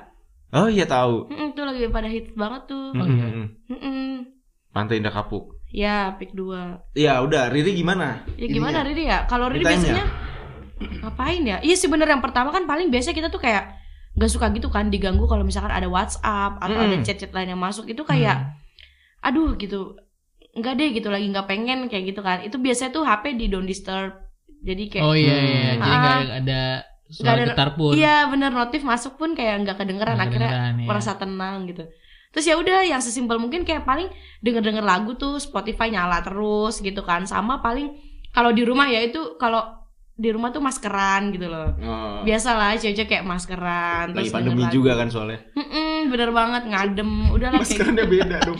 Oh 0.50 0.66
iya 0.66 0.82
tahu. 0.84 1.28
Mm, 1.28 1.48
tuh 1.52 1.62
lagi 1.62 1.84
pada 1.86 2.08
hits 2.08 2.32
banget 2.32 2.62
tuh. 2.66 2.86
Oh, 2.90 2.96
Mm, 2.96 3.12
iya. 3.12 3.26
mm, 3.28 3.48
mm. 3.76 4.14
Pantai 4.72 4.96
Indah 4.96 5.12
Kapuk. 5.12 5.52
Ya, 5.68 6.16
pick 6.16 6.32
2 6.32 6.80
Ya 6.92 7.20
udah, 7.20 7.46
Riri 7.46 7.76
gimana? 7.76 8.24
Ya 8.34 8.48
gimana 8.48 8.80
Ininya. 8.80 8.88
Riri 8.88 9.04
ya? 9.04 9.18
Kalau 9.26 9.46
Riri 9.46 9.62
Ditanya. 9.62 9.76
biasanya 9.76 10.04
ngapain 11.02 11.42
ya? 11.42 11.56
Iya 11.58 11.74
sih 11.74 11.86
bener 11.86 12.06
yang 12.06 12.20
pertama 12.20 12.48
kan 12.48 12.64
paling 12.64 12.88
biasa 12.88 13.10
kita 13.10 13.28
tuh 13.28 13.38
kayak 13.38 13.76
gak 14.12 14.26
suka 14.28 14.50
gitu 14.50 14.66
kan 14.66 14.88
diganggu 14.88 15.22
kalau 15.24 15.40
misalkan 15.40 15.70
ada 15.70 15.86
WhatsApp 15.86 16.58
atau 16.58 16.74
Mm. 16.74 16.84
ada 16.84 16.96
chat-chat 17.00 17.30
lain 17.30 17.48
yang 17.48 17.60
masuk 17.60 17.86
itu 17.86 18.02
kayak 18.02 18.36
Hmm. 18.36 18.58
aduh 19.22 19.54
gitu 19.54 19.94
nggak 20.50 20.74
deh 20.74 20.88
gitu 20.90 21.08
lagi 21.08 21.26
nggak 21.26 21.46
pengen 21.46 21.86
kayak 21.86 22.04
gitu 22.08 22.20
kan 22.20 22.40
itu 22.40 22.56
biasanya 22.56 22.90
tuh 22.90 23.04
HP 23.04 23.24
di 23.34 23.46
don't 23.46 23.64
disturb 23.64 24.10
jadi 24.58 24.82
kayak 24.88 25.04
Oh 25.04 25.14
iya 25.14 25.36
iya, 25.36 25.60
Hmm. 25.70 25.78
jadi 25.78 25.94
nggak 25.94 26.10
Ah. 26.10 26.38
ada 26.42 26.62
Nggak 26.82 27.12
suara 27.12 27.32
ada- 27.36 27.48
getar 27.48 27.70
pun. 27.72 27.92
iya 27.92 28.16
bener 28.26 28.50
notif 28.50 28.82
masuk 28.82 29.14
pun 29.14 29.30
kayak 29.32 29.62
nggak 29.62 29.76
kedengeran 29.76 30.14
Nggak 30.14 30.26
akhirnya 30.26 30.50
kedengeran, 30.50 30.74
iya. 30.76 30.86
merasa 30.90 31.12
tenang 31.14 31.56
gitu 31.64 31.84
terus 32.30 32.44
ya 32.44 32.54
udah 32.56 32.78
yang 32.84 32.98
sesimpel 32.98 33.36
mungkin 33.36 33.62
kayak 33.62 33.82
paling 33.84 34.10
denger 34.40 34.60
denger 34.60 34.82
lagu 34.82 35.14
tuh 35.14 35.36
Spotify 35.36 35.86
nyala 35.88 36.18
terus 36.20 36.78
gitu 36.78 37.00
kan 37.00 37.22
sama 37.24 37.58
paling 37.58 37.94
kalau 38.28 38.50
di 38.50 38.62
rumah 38.62 38.86
ya 38.86 39.00
itu 39.00 39.34
kalau 39.36 39.79
di 40.20 40.28
rumah 40.28 40.52
tuh 40.52 40.60
maskeran 40.60 41.32
gitu 41.32 41.48
loh. 41.48 41.72
Oh, 41.80 42.20
biasa 42.20 42.52
lah 42.52 42.76
cewek 42.76 43.08
kayak 43.08 43.24
maskeran 43.24 44.12
lagi 44.12 44.28
terus 44.28 44.36
pandemi 44.36 44.68
juga 44.68 44.92
kan 45.00 45.08
soalnya. 45.08 45.40
Mm-mm, 45.56 46.12
bener 46.12 46.30
banget 46.36 46.68
ngadem. 46.68 47.32
Udah 47.32 47.48
lah 47.48 47.64
kayak 47.64 47.72
Maskerannya 47.72 48.04
beda 48.04 48.36
dong. 48.44 48.58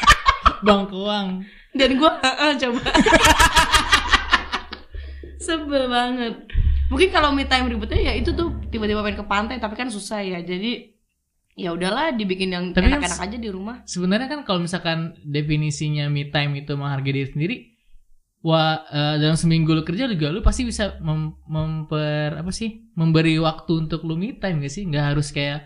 Bang 0.66 0.86
Kuang. 0.86 1.42
dan 1.74 1.90
gue 1.98 2.10
coba. 2.62 2.82
Sebel 5.44 5.90
banget. 5.90 6.34
Mungkin 6.86 7.08
kalau 7.10 7.34
me 7.34 7.50
time 7.50 7.66
ribetnya 7.66 7.98
ya 7.98 8.12
itu 8.14 8.30
tuh 8.30 8.54
tiba-tiba 8.70 9.02
pengen 9.02 9.18
ke 9.18 9.26
pantai 9.26 9.58
tapi 9.58 9.74
kan 9.74 9.90
susah 9.90 10.22
ya. 10.22 10.38
Jadi 10.46 10.94
ya 11.58 11.74
udahlah 11.74 12.14
dibikin 12.14 12.54
yang 12.54 12.70
kan 12.70 12.86
enak-enak 12.86 13.18
aja 13.18 13.36
di 13.36 13.50
rumah. 13.50 13.82
Sebenarnya 13.90 14.30
kan 14.30 14.46
kalau 14.46 14.62
misalkan 14.62 15.18
definisinya 15.26 16.06
me 16.06 16.30
time 16.30 16.62
itu 16.62 16.78
menghargai 16.78 17.10
diri 17.10 17.26
sendiri, 17.26 17.56
wah 18.44 18.84
eh, 18.86 19.16
dalam 19.16 19.34
seminggu 19.34 19.72
lu 19.72 19.80
kerja 19.82 20.04
juga 20.04 20.28
lu 20.28 20.44
pasti 20.44 20.62
bisa 20.62 21.00
mem- 21.00 21.40
memper 21.48 22.36
apa 22.36 22.52
sih 22.52 22.92
memberi 22.92 23.40
waktu 23.40 23.88
untuk 23.88 24.04
lu 24.04 24.14
me 24.14 24.36
time 24.36 24.60
gak 24.60 24.70
sih? 24.70 24.84
Nggak 24.84 25.16
harus 25.16 25.32
kayak 25.32 25.64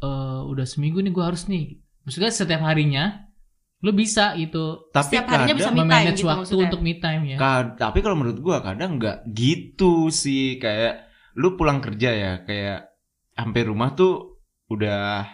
eh, 0.00 0.40
udah 0.48 0.64
seminggu 0.64 1.04
nih 1.04 1.12
gua 1.12 1.28
harus 1.28 1.44
nih. 1.46 1.76
Maksudnya 2.02 2.32
setiap 2.32 2.64
harinya 2.64 3.28
lu 3.80 3.92
bisa 3.92 4.36
gitu 4.36 4.92
Tapi 4.92 5.08
Setiap 5.16 5.24
harinya 5.28 5.54
bisa 5.56 5.70
me 5.70 5.84
time 5.84 6.06
gitu 6.12 6.28
waktu 6.28 6.40
maksudnya. 6.44 6.64
untuk 6.68 6.80
me 6.80 6.92
time 6.96 7.22
ya. 7.26 7.36
Ka- 7.36 7.76
tapi 7.76 7.98
kalau 8.00 8.16
menurut 8.16 8.40
gua 8.40 8.56
kadang 8.60 8.96
nggak 8.96 9.28
gitu 9.30 10.08
sih 10.08 10.56
kayak 10.56 11.08
lu 11.36 11.54
pulang 11.54 11.78
kerja 11.78 12.10
ya 12.10 12.32
kayak 12.42 12.88
sampai 13.32 13.62
rumah 13.64 13.92
tuh 13.92 14.40
udah 14.68 15.24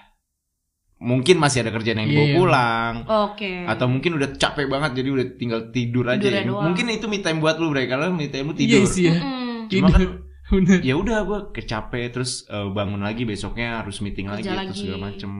mungkin 0.96 1.36
masih 1.36 1.60
ada 1.60 1.70
kerjaan 1.70 2.00
yang 2.00 2.08
dibawa 2.08 2.24
Iya. 2.24 2.34
pulang 2.34 2.94
oke 3.04 3.52
atau 3.68 3.86
mungkin 3.86 4.16
udah 4.16 4.28
capek 4.34 4.64
banget 4.64 4.90
jadi 4.96 5.08
udah 5.12 5.26
tinggal 5.34 5.60
tidur 5.68 6.08
aja 6.08 6.24
ya. 6.24 6.48
mungkin 6.48 6.88
itu 6.88 7.04
me 7.04 7.20
time 7.20 7.36
buat 7.36 7.56
lu 7.56 7.68
Bre 7.68 7.84
kalau 7.84 8.08
me 8.10 8.26
time 8.26 8.48
lu 8.48 8.54
Iya 8.54 8.60
tidur 8.80 8.82
sih 8.86 9.04
ya. 9.06 9.14
Mm-mm. 9.14 9.68
Cuma 9.68 9.88
kan 9.90 10.02
Bener. 10.46 10.78
ya 10.80 10.94
udah 10.94 11.18
gua 11.22 11.40
kecapek 11.50 12.10
terus 12.10 12.46
eh, 12.46 12.68
bangun 12.70 13.02
lagi 13.02 13.22
besoknya 13.22 13.82
harus 13.82 13.98
meeting 13.98 14.26
lagi 14.26 14.40
Kerja 14.42 14.54
atau 14.54 14.62
lagi. 14.64 14.78
segala 14.78 14.98
macem 15.04 15.30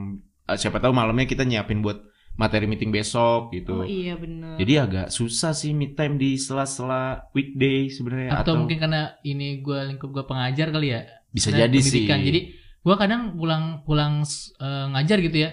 Eh, 0.44 0.54
siapa 0.54 0.78
tahu 0.78 0.92
malamnya 0.92 1.24
kita 1.24 1.42
nyiapin 1.42 1.80
buat 1.80 2.06
materi 2.34 2.66
meeting 2.66 2.90
besok 2.90 3.48
gitu 3.50 3.80
oh 3.80 3.82
iya 3.82 4.12
bener 4.14 4.60
jadi 4.60 4.84
agak 4.84 5.06
susah 5.08 5.50
sih 5.50 5.72
me 5.72 5.90
time 5.90 6.14
di 6.16 6.36
sela-sela 6.36 7.24
weekday 7.32 7.88
sebenarnya 7.88 8.30
atau, 8.36 8.54
mungkin 8.56 8.76
karena 8.76 9.16
ini 9.22 9.58
gua 9.58 9.82
lingkup 9.82 10.10
gua 10.10 10.22
pengajar 10.22 10.68
kali 10.68 10.92
ya. 10.92 11.00
bisa 11.28 11.48
Nah, 11.48 11.64
jadi 11.64 11.78
sih. 11.80 12.04
Jadi 12.04 12.40
gua 12.86 12.94
kadang 12.94 13.34
pulang 13.34 13.82
pulang 13.82 14.22
eh, 14.56 14.86
ngajar 14.88 15.18
gitu 15.20 15.38
ya. 15.40 15.50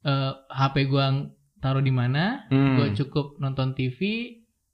eh, 0.00 0.32
HP 0.50 0.84
gua 0.86 1.26
taruh 1.58 1.80
di 1.80 1.90
mana, 1.90 2.46
Hmm. 2.46 2.76
gue 2.76 2.94
cukup 2.94 3.34
nonton 3.38 3.72
TV 3.72 3.98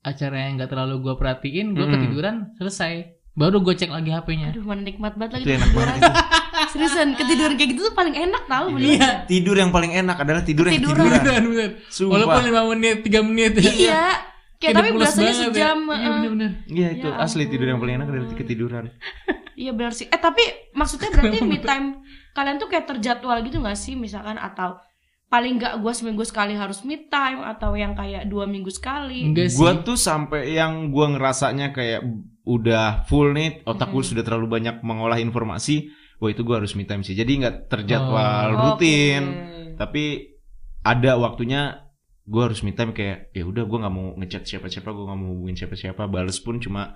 acara 0.02 0.36
yang 0.44 0.60
nggak 0.60 0.68
terlalu 0.68 1.00
gue 1.00 1.14
perhatiin 1.14 1.72
gue 1.72 1.80
Mm-mm. 1.80 1.96
ketiduran 1.96 2.52
selesai 2.52 3.08
baru 3.32 3.56
gue 3.58 3.72
cek 3.72 3.88
lagi 3.88 4.12
HP-nya 4.12 4.52
aduh 4.52 4.62
mana 4.62 4.84
nikmat 4.84 5.16
banget 5.16 5.32
lagi 5.32 5.42
itu 5.42 5.52
enak 5.56 5.70
banget 5.72 5.94
itu. 5.96 6.12
seriusan 6.70 7.08
ketiduran 7.14 7.52
kayak 7.56 7.70
gitu 7.72 7.80
tuh 7.82 7.94
paling 7.96 8.12
enak 8.14 8.42
tau 8.44 8.68
bener 8.68 8.84
iya 8.90 9.08
tidur 9.24 9.56
yang 9.56 9.72
paling 9.72 9.96
enak 9.96 10.12
adalah 10.14 10.44
tidur 10.44 10.68
yang 10.68 10.76
Ketiduran. 10.76 11.00
ketiduran 11.00 11.24
beneran 11.24 11.44
bener 11.48 11.70
sumpah 11.88 12.12
walaupun 12.14 12.42
lima 12.44 12.62
menit 12.68 12.96
tiga 13.00 13.20
menit 13.24 13.52
ya. 13.56 13.72
iya 13.72 14.04
Kayak 14.60 14.74
tapi 14.76 14.88
berasanya 14.92 15.24
ya. 15.26 15.40
sejam. 15.42 15.78
Iya 15.82 15.92
heeh. 15.94 16.12
bener-bener. 16.14 16.50
Iya 16.66 16.88
itu 16.94 17.06
Ya 17.06 17.16
asli 17.18 17.44
tidur 17.46 17.66
yang 17.66 17.76
paling 17.78 17.94
enak 17.96 18.06
adalah 18.06 18.28
ketiduran. 18.30 18.84
Iya 19.54 19.72
benar 19.72 19.92
sih. 19.92 20.06
Eh 20.06 20.18
tapi 20.18 20.42
maksudnya 20.72 21.10
berarti 21.10 21.38
me 21.50 21.58
time 21.58 22.02
kalian 22.32 22.58
tuh 22.58 22.66
kayak 22.66 22.86
terjadwal 22.86 23.38
gitu 23.42 23.58
gak 23.58 23.78
sih 23.78 23.94
misalkan 23.94 24.34
atau 24.36 24.74
paling 25.24 25.58
nggak 25.58 25.82
gua 25.82 25.90
seminggu 25.90 26.22
sekali 26.22 26.54
harus 26.54 26.82
me 26.82 27.06
time 27.06 27.42
atau 27.42 27.74
yang 27.74 27.94
kayak 27.94 28.26
dua 28.26 28.46
minggu 28.46 28.70
sekali. 28.70 29.26
Enggak 29.26 29.50
sih. 29.50 29.58
Gua 29.58 29.78
tuh 29.80 29.94
sampai 29.94 30.54
yang 30.54 30.90
gua 30.90 31.10
ngerasanya 31.10 31.70
kayak 31.70 32.06
udah 32.44 33.02
full 33.06 33.32
nih, 33.32 33.64
otak 33.64 33.88
gua 33.88 33.98
Mm-mm. 33.98 34.10
sudah 34.10 34.22
terlalu 34.22 34.46
banyak 34.50 34.82
mengolah 34.82 35.18
informasi. 35.18 35.90
Wah 36.22 36.30
itu 36.30 36.46
gua 36.46 36.62
harus 36.62 36.74
me 36.74 36.84
time 36.84 37.02
sih. 37.02 37.14
Jadi 37.14 37.42
nggak 37.42 37.66
terjadwal 37.66 38.46
Oh. 38.52 38.58
rutin. 38.76 39.22
Oke. 39.24 39.74
Tapi 39.74 40.04
ada 40.82 41.18
waktunya 41.18 41.82
gua 42.22 42.46
harus 42.46 42.62
me 42.62 42.70
time 42.70 42.92
kayak 42.92 43.34
ya 43.34 43.42
udah 43.42 43.66
gua 43.66 43.78
nggak 43.82 43.94
mau 43.94 44.14
ngechat 44.16 44.42
siapa-siapa, 44.44 44.86
gua 44.88 45.10
nggak 45.10 45.18
mau 45.18 45.30
hubungin 45.34 45.56
siapa-siapa, 45.56 46.06
bales 46.06 46.38
pun 46.38 46.62
cuma 46.62 46.94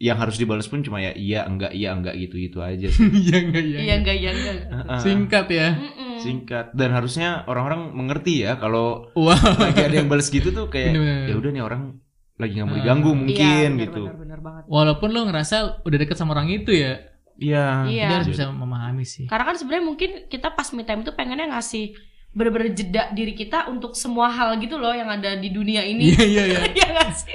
yang 0.00 0.16
harus 0.16 0.40
dibales 0.40 0.64
pun 0.64 0.80
cuma 0.80 0.96
ya 0.96 1.12
iya 1.12 1.44
enggak 1.44 1.76
iya 1.76 1.92
enggak 1.92 2.16
gitu 2.16 2.40
gitu 2.40 2.58
aja 2.64 2.88
sih. 2.88 3.04
Iya 3.28 3.36
enggak 3.44 3.64
iya. 3.68 3.78
Iya 3.84 3.94
enggak 4.00 4.16
iya 4.16 4.30
enggak. 4.32 4.56
Singkat 5.04 5.46
ya. 5.52 5.68
Mm-mm. 5.76 6.08
singkat 6.20 6.76
dan 6.76 6.92
harusnya 6.92 7.48
orang-orang 7.48 7.96
mengerti 7.96 8.44
ya 8.44 8.60
kalau 8.60 9.08
Wah. 9.16 9.40
lagi 9.40 9.80
ada 9.88 10.04
yang 10.04 10.08
balas 10.12 10.28
gitu 10.28 10.52
tuh 10.52 10.68
kayak 10.68 10.92
ya 11.28 11.32
udah 11.32 11.48
nih 11.48 11.64
orang 11.64 11.96
lagi 12.36 12.60
nggak 12.60 12.68
mau 12.68 12.76
diganggu 12.76 13.10
Iya, 13.12 13.16
mungkin 13.20 13.68
benar, 13.76 13.82
gitu. 13.88 14.02
Benar, 14.04 14.18
benar 14.20 14.40
banget. 14.40 14.62
Walaupun 14.68 15.08
lo 15.12 15.20
ngerasa 15.28 15.56
udah 15.80 15.98
deket 16.00 16.16
sama 16.20 16.36
orang 16.36 16.48
itu 16.52 16.72
ya, 16.72 17.00
Iya. 17.40 17.64
Iya. 17.88 18.04
dia 18.08 18.16
harus 18.20 18.28
bisa 18.32 18.52
memahami 18.52 19.04
sih. 19.04 19.24
Karena 19.28 19.44
kan 19.48 19.56
sebenarnya 19.56 19.84
mungkin 19.84 20.10
kita 20.28 20.52
pas 20.52 20.68
me 20.76 20.84
time 20.84 21.04
tuh 21.04 21.16
pengennya 21.16 21.48
ngasih 21.52 21.96
bener-bener 22.30 22.70
jeda 22.76 23.10
diri 23.16 23.32
kita 23.34 23.66
untuk 23.72 23.96
semua 23.96 24.30
hal 24.30 24.54
gitu 24.62 24.76
loh 24.76 24.92
yang 24.92 25.08
ada 25.08 25.36
di 25.40 25.48
dunia 25.52 25.84
ini. 25.84 26.12
Iya 26.12 26.24
iya 26.24 26.42
iya. 26.52 26.58
Iya 26.76 27.04
sih? 27.16 27.32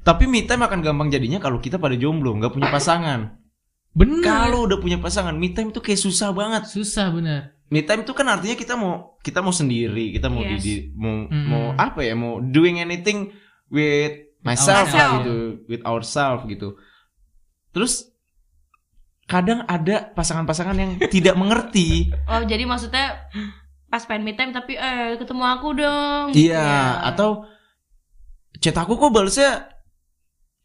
Tapi 0.00 0.24
me 0.24 0.42
time 0.42 0.62
akan 0.62 0.80
gampang 0.80 1.08
jadinya 1.08 1.36
kalau 1.36 1.58
kita 1.58 1.76
pada 1.76 1.92
jomblo, 1.92 2.32
nggak 2.34 2.50
punya 2.50 2.68
pasangan. 2.68 3.36
Bener. 3.90 4.22
Kalau 4.22 4.64
udah 4.64 4.78
punya 4.78 4.96
pasangan, 4.96 5.34
me 5.34 5.50
time 5.50 5.70
tuh 5.70 5.80
kayak 5.80 5.98
susah 5.98 6.30
banget. 6.30 6.64
susah 6.66 7.10
bener. 7.10 7.52
Me 7.68 7.82
time 7.82 8.02
tuh 8.02 8.14
kan 8.14 8.26
artinya 8.26 8.54
kita 8.54 8.74
mau 8.74 9.14
kita 9.20 9.38
mau 9.40 9.52
sendiri, 9.52 10.10
kita 10.10 10.26
mau 10.26 10.42
Yes. 10.42 10.50
di, 10.50 10.56
di- 10.58 10.84
mau 10.92 11.24
Mm-mm. 11.24 11.46
mau 11.46 11.64
apa 11.76 12.00
ya, 12.00 12.14
mau 12.14 12.40
doing 12.40 12.78
anything 12.78 13.30
with 13.68 14.10
myself 14.40 14.88
lah 14.88 15.20
gitu, 15.20 15.36
with 15.66 15.82
ourselves 15.84 16.42
gitu. 16.46 16.74
Terus 17.70 18.10
kadang 19.24 19.62
ada 19.64 20.10
pasangan-pasangan 20.10 20.74
yang 20.74 20.92
tidak 21.14 21.36
mengerti. 21.36 22.10
Oh 22.24 22.42
jadi 22.42 22.64
maksudnya 22.64 23.30
pas 23.86 24.02
pengen 24.02 24.22
me 24.22 24.32
time 24.32 24.50
tapi 24.50 24.74
eh 24.74 25.14
ketemu 25.14 25.44
aku 25.44 25.68
dong. 25.76 26.26
Iya, 26.32 26.98
atau 27.04 27.46
chat 28.58 28.74
aku 28.74 28.96
kok 28.96 29.12
balesnya 29.12 29.70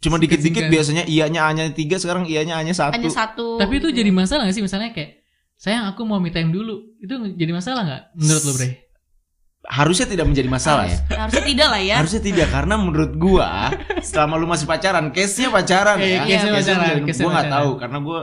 cuma 0.05 0.21
dikit-dikit 0.21 0.69
biasanya 0.69 1.03
ianya 1.09 1.49
hanya 1.49 1.63
tiga 1.73 1.97
sekarang 1.97 2.29
ianya 2.29 2.61
hanya 2.61 2.77
satu. 2.77 2.93
hanya 2.93 3.09
satu. 3.09 3.57
Tapi 3.57 3.81
itu 3.81 3.89
gitu. 3.89 3.97
jadi 4.05 4.11
masalah 4.13 4.45
gak 4.45 4.55
sih 4.55 4.61
misalnya 4.61 4.93
kayak 4.93 5.25
sayang 5.57 5.89
aku 5.89 6.05
mau 6.05 6.21
me 6.21 6.29
time 6.29 6.53
dulu. 6.53 6.95
Itu 7.01 7.17
jadi 7.33 7.51
masalah 7.51 7.81
nggak 7.83 8.03
menurut 8.15 8.43
lo 8.45 8.53
Bre? 8.53 8.69
Harusnya 9.65 10.05
tidak 10.05 10.29
menjadi 10.29 10.45
masalah 10.45 10.85
ya. 10.85 10.97
harusnya 11.09 11.41
tidak 11.41 11.67
lah 11.73 11.81
ya. 11.81 11.95
Harusnya 11.97 12.21
tidak 12.21 12.47
karena 12.53 12.75
menurut 12.77 13.17
gua 13.17 13.73
selama 14.05 14.37
lu 14.37 14.45
masih 14.45 14.69
pacaran, 14.69 15.09
case-nya 15.09 15.49
pacaran 15.49 15.97
Eh, 15.97 16.13
ya. 16.13 16.21
case-nya 16.21 16.53
pacaran, 16.53 16.95
gua 17.01 17.31
nggak 17.33 17.49
tahu 17.49 17.69
karena 17.81 17.97
gua 17.97 18.19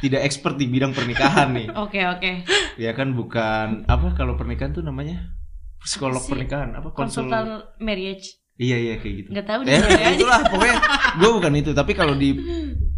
tidak 0.00 0.20
expert 0.26 0.56
di 0.58 0.66
bidang 0.66 0.90
pernikahan 0.90 1.52
nih. 1.54 1.68
Oke 1.84 2.00
oke. 2.08 2.32
Ya 2.80 2.90
kan 2.96 3.12
bukan 3.14 3.84
apa 3.86 4.16
kalau 4.16 4.34
pernikahan 4.34 4.72
tuh 4.72 4.80
namanya 4.82 5.30
psikolog 5.84 6.24
Apa 6.24 6.30
pernikahan 6.32 6.72
apa 6.74 6.88
konsul 6.96 7.28
Konsultan 7.28 7.68
marriage. 7.78 8.39
Iya 8.60 8.76
iya 8.76 8.94
kayak 8.96 9.14
gitu 9.16 9.28
Nggak 9.32 9.46
tahu 9.46 9.60
ya 9.62 9.80
deh. 9.80 9.80
aja. 9.80 10.10
itulah 10.12 10.40
pokoknya 10.46 10.76
gue 11.16 11.30
bukan 11.32 11.52
itu 11.54 11.70
tapi 11.72 11.92
kalau 11.92 12.12
di 12.14 12.30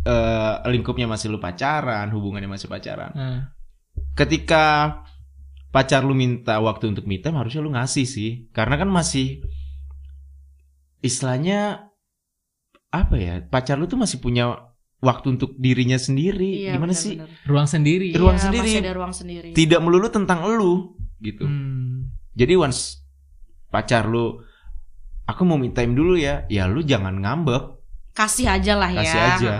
eh, 0.02 0.54
lingkupnya 0.66 1.07
masih 1.07 1.31
lu 1.31 1.38
pacaran 1.38 2.11
hubungannya 2.11 2.50
masih 2.50 2.66
pacaran 2.66 3.14
Nah, 3.14 3.54
ketika 4.12 4.99
pacar 5.69 6.02
lu 6.02 6.12
minta 6.12 6.59
waktu 6.59 6.90
untuk 6.90 7.07
me 7.07 7.16
time 7.16 7.37
harusnya 7.37 7.61
lu 7.61 7.71
ngasih 7.71 8.04
sih 8.04 8.31
karena 8.50 8.75
kan 8.75 8.88
masih 8.88 9.40
istilahnya 11.00 11.88
apa 12.88 13.14
ya 13.16 13.35
pacar 13.42 13.76
lu 13.76 13.87
tuh 13.87 13.97
masih 13.97 14.19
punya 14.19 14.69
waktu 15.00 15.33
untuk 15.33 15.57
dirinya 15.57 15.97
sendiri 15.97 16.62
Iya, 16.62 16.76
gimana 16.76 16.92
benar, 16.92 17.02
sih 17.02 17.14
benar. 17.16 17.28
ruang 17.42 17.66
sendiri. 17.66 18.09
Ruang 18.14 18.37
Iya, 18.37 18.45
sendiri. 18.45 18.69
Masih 18.69 18.83
ada 18.85 18.92
ruang 18.92 19.12
sendiri. 19.12 19.49
tidak 19.52 19.81
melulu 19.81 20.09
tentang 20.09 20.45
lu 20.47 20.95
gitu 21.19 21.42
Hmm. 21.42 22.12
jadi 22.33 22.54
once 22.54 23.02
pacar 23.69 24.04
lu 24.04 24.42
aku 25.24 25.42
mau 25.42 25.54
me 25.54 25.68
time 25.68 25.92
dulu 25.92 26.14
ya 26.14 26.44
ya 26.46 26.64
lu 26.64 26.80
jangan 26.80 27.14
ngambek 27.16 27.80
Kasih 28.12 28.44
aja 28.46 28.76
lah 28.76 28.92
ya. 28.92 29.00
Kasih 29.00 29.20
aja. 29.24 29.52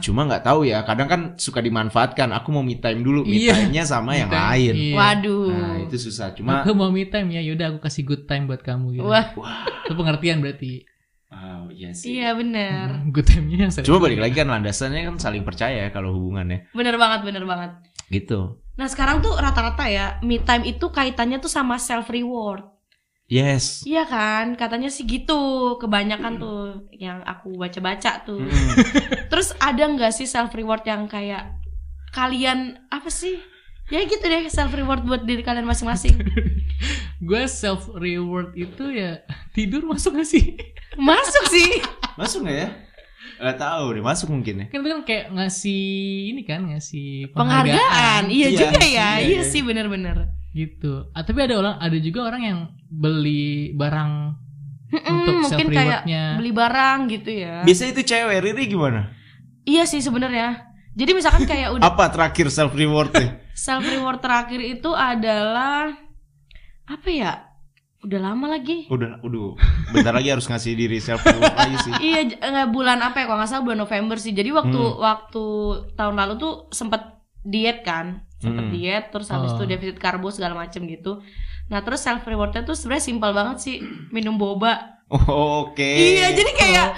Cuma 0.00 0.26
nggak 0.26 0.42
tahu 0.42 0.64
ya 0.64 0.82
kadang 0.82 1.06
kan 1.06 1.20
suka 1.36 1.60
dimanfaatkan 1.60 2.32
aku 2.32 2.50
mau 2.50 2.58
me 2.58 2.74
time 2.74 3.00
dulu 3.00 3.22
me 3.22 3.38
Iya. 3.38 3.54
time-nya 3.54 3.84
sama 3.84 4.14
yang 4.14 4.26
Me 4.26 4.34
time, 4.34 4.42
lain 4.42 4.74
iya. 4.74 4.94
Waduh. 4.96 5.46
nah 5.46 5.76
itu 5.78 5.96
susah 6.00 6.34
cuma 6.34 6.60
Aku 6.60 6.72
mau 6.72 6.90
me 6.90 7.04
time 7.04 7.30
ya, 7.30 7.40
yaudah 7.40 7.70
aku 7.70 7.78
kasih 7.80 8.02
good 8.02 8.24
time 8.24 8.44
buat 8.44 8.60
kamu 8.60 8.96
gitu. 8.96 9.06
Wah, 9.06 9.30
wah 9.36 9.62
Itu 9.84 9.94
pengertian 9.94 10.40
berarti. 10.40 10.82
wow, 11.28 11.70
iya 11.70 11.90
sih 11.92 12.16
iya 12.16 12.34
bener. 12.34 12.98
Hmm, 12.98 13.14
Good 13.14 13.26
time-nya 13.28 13.56
yang 13.60 13.70
sering. 13.70 13.86
Coba 13.86 13.98
balik 14.02 14.18
lagi 14.18 14.34
kan 14.34 14.48
landasannya 14.48 15.00
kan 15.04 15.14
saling 15.16 15.44
percaya 15.44 15.86
ya 15.86 15.90
kalau 15.90 16.10
hubungannya 16.10 16.66
Bener 16.72 16.96
banget, 16.96 17.22
bener 17.22 17.44
banget. 17.44 17.70
gitu. 18.08 18.58
Nah 18.74 18.88
sekarang 18.88 19.20
tuh 19.20 19.38
rata-rata 19.38 19.86
ya 19.86 20.18
me 20.20 20.40
time 20.40 20.66
itu 20.66 20.88
kaitannya 20.88 21.38
tuh 21.38 21.46
sama 21.46 21.78
self 21.78 22.08
reward. 22.08 22.66
Yes. 23.30 23.86
Iya 23.86 24.10
kan, 24.10 24.58
katanya 24.58 24.90
sih 24.90 25.06
gitu. 25.06 25.78
Kebanyakan 25.78 26.42
tuh 26.42 26.90
yang 26.90 27.22
aku 27.22 27.54
baca-baca 27.54 28.26
tuh. 28.26 28.42
Mm. 28.42 28.74
Terus 29.30 29.54
ada 29.62 29.86
nggak 29.86 30.10
sih 30.10 30.26
self 30.26 30.50
reward 30.50 30.82
yang 30.82 31.06
kayak 31.06 31.54
kalian 32.10 32.82
apa 32.90 33.06
sih? 33.06 33.38
Ya 33.86 34.02
gitu 34.02 34.22
deh 34.22 34.50
self 34.50 34.74
reward 34.74 35.06
buat 35.06 35.22
diri 35.22 35.46
kalian 35.46 35.62
masing-masing. 35.62 36.18
Gue 37.26 37.46
self 37.46 37.86
reward 37.94 38.50
itu 38.58 38.90
ya 38.90 39.22
tidur 39.54 39.86
masuk 39.86 40.18
gak 40.18 40.26
sih? 40.26 40.58
Masuk 40.98 41.44
sih. 41.46 41.78
Masuk 42.18 42.42
nggak 42.42 42.58
ya? 42.66 42.68
Gak 43.38 43.56
tahu 43.56 43.94
deh, 43.94 44.02
masuk 44.02 44.28
mungkin 44.34 44.54
ya. 44.62 44.66
Kan 44.68 44.82
itu 44.82 44.90
kan 44.90 45.02
kayak 45.06 45.26
ngasih 45.30 45.84
ini 46.34 46.42
kan 46.42 46.66
ngasih 46.66 47.30
Penghargaan. 47.30 48.26
Iya 48.26 48.48
Iya, 48.50 48.58
juga 48.58 48.80
ya. 48.82 48.88
iya, 48.90 49.08
Iya, 49.22 49.30
iya. 49.38 49.42
sih 49.46 49.62
bener-bener. 49.62 50.39
Gitu. 50.52 51.06
Ah, 51.10 51.22
tapi 51.22 51.40
ada 51.40 51.54
orang 51.56 51.76
ada 51.76 51.96
juga 51.96 52.20
orang 52.24 52.42
yang 52.42 52.58
beli 52.84 53.70
barang 53.72 54.12
untuk 54.90 55.34
self 55.40 55.54
mungkin 55.54 55.68
kayak 55.70 56.02
rewardnya. 56.02 56.24
beli 56.36 56.52
barang 56.52 56.98
gitu 57.08 57.30
ya. 57.32 57.56
Biasanya 57.62 57.90
itu 57.92 58.02
cewek, 58.04 58.38
Riri 58.40 58.64
gimana? 58.66 59.00
Iya 59.62 59.84
sih 59.84 59.98
sebenarnya. 59.98 60.66
Jadi 60.90 61.10
misalkan 61.12 61.44
kayak 61.44 61.68
udah 61.74 61.86
Apa 61.86 62.10
terakhir 62.10 62.46
self 62.48 62.72
rewardnya? 62.72 63.38
self 63.52 63.84
reward 63.84 64.18
terakhir 64.18 64.58
itu 64.58 64.90
adalah 64.90 65.94
apa 66.84 67.08
ya? 67.08 67.32
Udah 68.00 68.16
lama 68.18 68.48
lagi. 68.48 68.88
udah, 68.88 69.20
udah. 69.20 69.60
Bentar 69.92 70.10
lagi 70.10 70.32
harus 70.32 70.48
ngasih 70.48 70.72
diri 70.72 70.98
self 70.98 71.20
reward 71.20 71.52
lagi 71.52 71.76
sih. 71.78 71.92
Iya, 72.08 72.20
nggak 72.40 72.68
bulan 72.70 72.98
apa 72.98 73.20
ya? 73.20 73.24
Kalau 73.28 73.38
nggak 73.38 73.50
salah 73.50 73.62
bulan 73.62 73.78
November 73.78 74.16
sih. 74.16 74.32
Jadi 74.32 74.50
waktu 74.50 74.72
Hmm. 74.74 74.96
waktu 74.98 75.44
tahun 75.94 76.16
lalu 76.16 76.34
tuh 76.34 76.52
sempet 76.70 77.04
diet 77.42 77.84
kan, 77.84 78.24
sempet 78.40 78.64
Hmm. 78.66 78.72
diet. 78.72 79.04
Terus 79.12 79.28
habis 79.28 79.52
Oh. 79.52 79.60
itu 79.60 79.68
defisit 79.68 80.00
karbo 80.00 80.32
segala 80.32 80.56
macem 80.56 80.82
gitu. 80.88 81.20
Nah 81.68 81.84
terus 81.84 82.00
self 82.00 82.24
rewardnya 82.24 82.64
tuh 82.64 82.74
sebenarnya 82.74 83.04
simpel 83.04 83.30
banget 83.30 83.56
sih, 83.60 83.76
minum 84.10 84.34
boba. 84.34 84.98
Oh, 85.06 85.68
Oke. 85.68 85.84
Iya, 86.16 86.32
jadi 86.32 86.50
kayak 86.54 86.88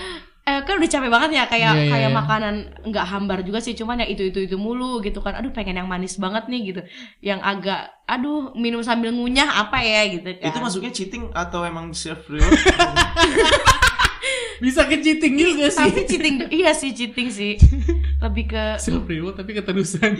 eh, 0.42 0.60
kan 0.66 0.74
udah 0.74 0.90
capek 0.90 1.06
banget 1.06 1.30
ya 1.32 1.44
kayak 1.46 1.72
Iya, 1.72 1.82
iya, 1.86 1.90
kayak 1.90 2.10
iya. 2.10 2.18
makanan 2.18 2.54
nggak 2.84 3.06
hambar 3.06 3.38
juga 3.40 3.58
sih, 3.58 3.72
cuman 3.72 4.02
ya 4.02 4.06
itu 4.06 4.26
itu 4.26 4.42
itu 4.42 4.56
mulu 4.56 4.98
gitu 5.00 5.20
kan. 5.20 5.32
Aduh 5.32 5.48
pengen 5.48 5.78
yang 5.78 5.86
manis 5.86 6.18
banget 6.18 6.44
nih 6.46 6.60
gitu, 6.66 6.80
yang 7.20 7.38
agak 7.38 7.88
aduh 8.04 8.50
minum 8.52 8.82
sambil 8.82 9.14
ngunyah 9.14 9.64
apa 9.64 9.80
ya 9.80 10.02
gitu 10.10 10.28
kan. 10.40 10.50
Itu 10.50 10.58
masuknya 10.58 10.90
cheating 10.90 11.30
atau 11.32 11.62
emang 11.62 11.94
self 11.94 12.26
reward? 12.26 12.58
Bisa 14.60 14.86
ke 14.86 14.98
cheating 14.98 15.34
juga 15.34 15.66
sih. 15.68 15.78
Tapi 15.82 16.00
cheating, 16.06 16.34
iya 16.50 16.70
sih 16.70 16.90
cheating 16.90 17.28
sih. 17.30 17.58
Lebih 18.18 18.44
ke 18.46 18.62
self 18.78 19.06
reward 19.06 19.34
tapi 19.34 19.54
keterusan. 19.54 20.14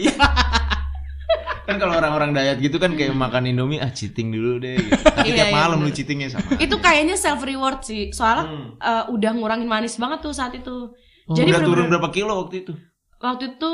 Iya. 1.63 1.69
kan 1.69 1.77
kalau 1.79 1.95
orang-orang 1.95 2.31
diet 2.33 2.59
gitu 2.61 2.77
kan 2.77 2.91
kayak 2.93 3.13
makan 3.13 3.47
Indomie 3.47 3.79
ah 3.79 3.89
cheating 3.89 4.29
dulu 4.29 4.59
deh 4.59 4.75
gitu. 4.77 4.99
Tapi 4.99 5.29
Iya, 5.29 5.37
tiap 5.37 5.49
iya, 5.49 5.55
malam 5.55 5.79
bener. 5.79 5.87
lu 5.87 5.95
cheatingnya 5.95 6.29
sama. 6.29 6.49
itu 6.57 6.77
kayaknya 6.77 7.15
self 7.15 7.41
reward 7.41 7.81
sih. 7.81 8.11
Soalnya 8.11 8.45
Hmm. 8.45 8.69
eh, 8.77 9.05
udah 9.09 9.31
ngurangin 9.33 9.67
manis 9.67 9.95
banget 9.95 10.19
tuh 10.21 10.33
saat 10.33 10.53
itu. 10.53 10.91
Oh, 11.23 11.33
Jadi 11.33 11.49
Udah 11.49 11.63
turun 11.63 11.87
berapa 11.89 12.11
kilo 12.11 12.35
waktu 12.37 12.55
itu? 12.61 12.73
Waktu 13.17 13.45
itu 13.53 13.73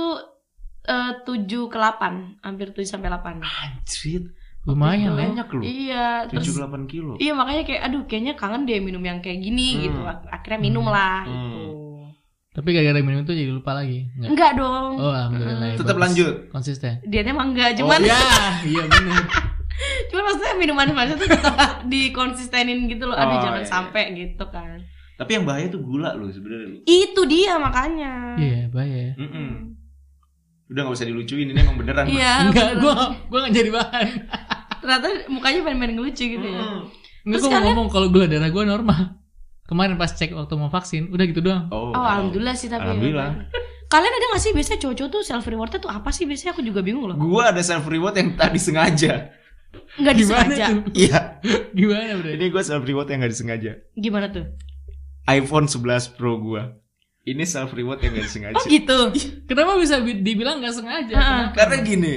eh, 0.84 1.12
7 1.18 1.32
ke 1.66 1.76
8, 1.76 2.40
hampir 2.40 2.68
7 2.70 2.84
sampai 2.86 3.08
8. 3.08 3.40
Anjir, 3.40 4.32
lumayan 4.62 5.12
loh. 5.12 5.18
banyak 5.18 5.46
lu. 5.50 5.60
Iya, 5.60 6.28
terus 6.28 6.44
78 6.50 6.84
kilo. 6.86 7.12
Iya 7.16 7.32
makanya 7.32 7.62
kayak 7.62 7.82
aduh 7.82 8.02
kayaknya 8.04 8.32
kangen 8.34 8.64
deh 8.64 8.78
minum 8.78 9.00
yang 9.00 9.18
kayak 9.18 9.36
gini 9.38 9.68
Hmm. 9.70 9.82
gitu. 9.82 10.00
Ak- 10.02 10.28
Akhirnya 10.30 10.60
minum 10.62 10.84
lah 10.84 11.24
Hmm. 11.24 11.87
Tapi 12.58 12.68
gara-gara 12.68 12.98
minum 12.98 13.22
itu 13.22 13.30
jadi 13.32 13.52
lupa 13.52 13.70
lagi. 13.72 14.10
Enggak. 14.12 14.28
Enggak 14.28 14.50
dong. 14.56 14.90
Oh, 14.96 15.14
alhamdulillah. 15.14 15.68
ya, 15.68 15.76
Tetap 15.78 15.94
bagus. 15.94 16.02
lanjut. 16.04 16.34
Konsisten. 16.50 16.92
Dietnya 17.04 17.30
emang 17.30 17.54
enggak, 17.54 17.70
cuman 17.72 17.96
oh, 17.96 18.02
ya, 18.04 18.18
iya 18.66 18.82
benar. 18.84 19.22
cuman 20.10 20.22
maksudnya 20.24 20.54
minuman 20.56 20.86
manis 20.90 21.14
itu 21.14 21.26
tetap 21.28 21.54
dikonsistenin 21.92 22.78
gitu 22.86 23.04
loh. 23.04 23.14
Aduh 23.14 23.30
Oh, 23.30 23.40
jangan 23.40 23.62
iya. 23.62 23.68
sampai 23.68 24.02
gitu 24.12 24.42
kan. 24.48 24.82
Tapi 25.14 25.30
yang 25.32 25.44
bahaya 25.44 25.66
tuh 25.66 25.78
gula 25.80 26.12
loh 26.12 26.26
sebenarnya. 26.28 26.82
Itu 26.82 27.26
dia 27.26 27.54
makanya. 27.56 28.34
Iya, 28.34 28.60
bahaya. 28.68 29.14
Mm-mm. 29.14 29.50
Udah 30.68 30.80
nggak 30.80 30.94
usah 30.94 31.06
dilucuin 31.06 31.48
ini 31.48 31.58
emang 31.58 31.74
beneran. 31.74 32.06
Iya. 32.06 32.42
Enggak, 32.44 32.78
gua 32.78 32.94
gua 33.24 33.38
gak 33.46 33.54
jadi 33.54 33.70
bahan. 33.72 34.06
Ternyata 34.78 35.06
mukanya 35.26 35.60
pengen-pengen 35.62 35.94
ngelucu 35.94 36.24
gitu 36.28 36.42
ya. 36.44 36.62
Enggak, 37.22 37.40
kalian- 37.40 37.64
ngomong 37.66 37.86
kalau 37.86 38.06
gula 38.08 38.26
darah 38.26 38.46
gua 38.48 38.64
normal. 38.64 39.17
Kemarin 39.68 39.94
pas 39.94 40.08
cek 40.08 40.32
waktu 40.32 40.54
mau 40.54 40.66
vaksin, 40.66 41.06
udah 41.08 41.24
gitu 41.24 41.40
doang. 41.40 41.68
Oh, 41.68 41.92
Oh, 41.92 42.00
alhamdulillah 42.00 42.56
sih 42.56 42.66
tapi. 42.66 42.82
Alhamdulillah. 42.82 43.52
Kalian 43.86 44.08
ada 44.10 44.26
gak 44.30 44.42
sih 44.42 44.52
biasanya 44.52 44.80
cowok-cowok 44.80 45.10
tuh 45.10 45.22
self 45.22 45.44
rewardnya 45.44 45.78
tuh 45.78 45.88
apa 45.88 46.08
sih 46.08 46.24
biasanya 46.24 46.52
aku 46.52 46.60
juga 46.60 46.80
bingung 46.80 47.04
loh. 47.04 47.16
Gua 47.16 47.48
ada 47.48 47.60
self 47.60 47.84
reward 47.84 48.16
yang 48.16 48.32
tadi 48.32 48.56
sengaja. 48.58 49.32
Nggak 49.94 50.14
Gimana 50.14 50.48
disengaja. 50.48 50.64
tuh? 50.66 50.80
Iya. 50.94 51.18
Gimana, 51.70 52.12
Bro? 52.16 52.28
Ini 52.30 52.44
gua 52.48 52.62
self 52.62 52.82
reward 52.82 53.08
yang 53.08 53.20
gak 53.20 53.32
disengaja. 53.32 53.72
Gimana 53.94 54.26
tuh? 54.28 54.44
iPhone 55.26 55.68
11 55.68 56.16
Pro 56.16 56.36
gua. 56.36 56.72
Ini 57.22 57.44
self 57.44 57.72
reward 57.72 58.00
yang 58.00 58.12
gak 58.14 58.24
disengaja. 58.24 58.56
Oh 58.56 58.64
gitu. 58.64 58.98
Kenapa 59.44 59.76
bisa 59.76 60.00
bi- 60.00 60.20
dibilang 60.20 60.60
gak 60.60 60.72
sengaja? 60.74 61.12
Kenapa? 61.12 61.52
Karena 61.54 61.76
gini, 61.80 62.12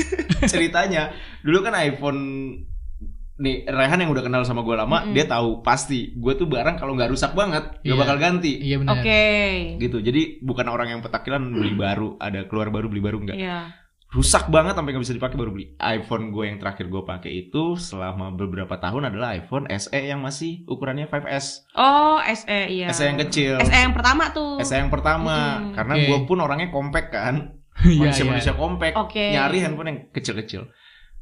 ceritanya 0.52 1.12
dulu 1.40 1.60
kan 1.60 1.76
iPhone 1.76 2.20
nih 3.40 3.64
Rehan 3.64 4.04
yang 4.04 4.12
udah 4.12 4.20
kenal 4.20 4.44
sama 4.44 4.60
gue 4.60 4.76
lama, 4.76 5.00
Mm-mm. 5.00 5.16
dia 5.16 5.24
tahu 5.24 5.64
pasti 5.64 6.12
gue 6.12 6.32
tuh 6.36 6.44
barang 6.44 6.76
kalau 6.76 6.92
nggak 6.92 7.08
rusak 7.08 7.32
banget 7.32 7.72
gak 7.72 7.82
Iya. 7.82 7.96
bakal 7.96 8.16
ganti. 8.20 8.52
Iya 8.60 8.76
benar. 8.84 9.00
Oke. 9.00 9.24
Gitu. 9.80 9.98
Jadi 10.04 10.22
bukan 10.44 10.68
orang 10.68 10.92
yang 10.92 11.00
petakilan 11.00 11.40
beli 11.48 11.72
baru, 11.72 12.20
ada 12.20 12.44
keluar 12.44 12.68
baru 12.68 12.86
beli 12.86 13.00
baru 13.00 13.16
enggak. 13.24 13.40
Iya. 13.40 13.72
Rusak 14.10 14.50
banget 14.50 14.74
sampai 14.74 14.90
nggak 14.90 15.04
bisa 15.06 15.14
dipakai 15.14 15.38
baru 15.38 15.54
beli. 15.54 15.70
iPhone 15.78 16.34
gue 16.34 16.44
yang 16.50 16.58
terakhir 16.58 16.90
gue 16.90 17.02
pakai 17.06 17.30
itu 17.46 17.78
selama 17.78 18.34
beberapa 18.34 18.74
tahun 18.74 19.06
adalah 19.06 19.38
iPhone 19.38 19.70
SE 19.70 19.94
yang 19.94 20.18
masih 20.18 20.66
ukurannya 20.66 21.06
5S. 21.06 21.70
Oh, 21.78 22.18
SE 22.26 22.60
iya. 22.68 22.90
SE 22.90 23.06
yang 23.06 23.22
kecil. 23.22 23.62
SE 23.62 23.70
yang 23.72 23.94
pertama 23.94 24.34
tuh. 24.34 24.58
SE 24.60 24.74
yang 24.74 24.90
pertama. 24.90 25.62
Mm-mm. 25.62 25.74
Karena 25.78 25.94
Oke. 25.94 26.06
gue 26.10 26.18
pun 26.26 26.38
orangnya 26.42 26.68
compact 26.68 27.08
kan. 27.10 27.36
Iya, 27.80 28.12
manusia-manusia 28.12 28.52
iya. 28.52 28.60
compact 28.60 28.92
Oke. 28.98 29.24
nyari 29.32 29.58
handphone 29.64 29.88
yang 29.88 29.98
kecil-kecil 30.12 30.68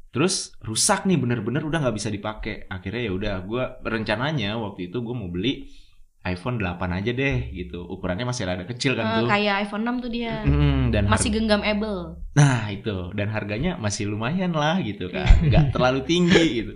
terus 0.08 0.56
rusak 0.58 1.04
nih 1.04 1.16
bener-bener 1.16 1.60
udah 1.60 1.78
nggak 1.80 1.96
bisa 1.96 2.08
dipakai. 2.08 2.64
Akhirnya 2.66 3.02
ya 3.02 3.12
udah 3.12 3.34
gue 3.40 3.62
rencananya 3.82 4.56
waktu 4.56 4.88
itu 4.88 4.98
gue 4.98 5.12
mau 5.12 5.28
beli 5.28 5.68
iPhone 6.20 6.58
8 6.58 6.76
aja 6.92 7.10
deh 7.10 7.36
gitu. 7.50 7.80
Ukurannya 7.82 8.24
masih 8.24 8.44
rada 8.44 8.64
kecil 8.64 8.92
kan 8.92 9.22
tuh. 9.22 9.26
kayak 9.26 9.64
iPhone 9.64 9.86
6 9.86 10.02
tuh 10.02 10.10
dia. 10.10 10.42
Mm, 10.42 10.90
dan 10.90 11.06
Masih 11.06 11.30
genggam 11.30 11.62
able. 11.62 12.20
nah 12.32 12.68
itu. 12.68 13.12
Dan 13.12 13.28
harganya 13.28 13.76
masih 13.76 14.06
lumayan 14.06 14.52
lah 14.52 14.76
gitu 14.80 15.08
kan. 15.08 15.24
Nggak 15.40 15.64
terlalu 15.76 16.00
tinggi 16.04 16.44
gitu. 16.58 16.72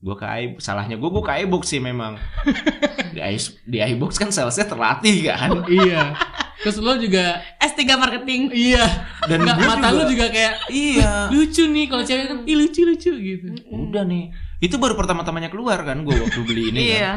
Gue 0.00 0.14
ke 0.14 0.24
i 0.24 0.44
salahnya 0.56 0.96
gue 0.96 1.08
gue 1.08 1.20
ke 1.20 1.32
iBox 1.44 1.62
sih 1.66 1.80
memang. 1.80 2.16
Di, 3.10 3.18
i- 3.18 3.56
di 3.66 3.78
iBox 3.80 4.16
kan 4.16 4.30
salesnya 4.30 4.64
terlatih 4.64 5.16
kan. 5.26 5.66
Iya. 5.66 6.14
Terus 6.60 6.78
lo 6.78 6.94
juga 6.94 7.40
S3 7.80 7.92
marketing. 7.94 8.40
iya. 8.50 8.84
dan 9.22 9.40
Nggak, 9.40 9.56
mata 9.62 9.88
lu 9.90 10.04
juga 10.06 10.28
kayak 10.28 10.54
iya 10.68 11.28
lucu 11.28 11.64
nih 11.66 11.86
kalau 11.86 12.02
cewek 12.02 12.24
kan 12.26 12.38
ih 12.42 12.56
lucu 12.56 12.80
lucu 12.82 13.10
gitu. 13.12 13.46
udah 13.66 14.02
nih 14.02 14.28
itu 14.58 14.76
baru 14.76 14.92
pertama-tamanya 14.94 15.48
keluar 15.48 15.80
kan 15.80 16.00
gue 16.00 16.12
waktu 16.12 16.40
beli 16.42 16.62
ini 16.68 16.80
kan 16.80 16.88
Iya. 16.90 17.12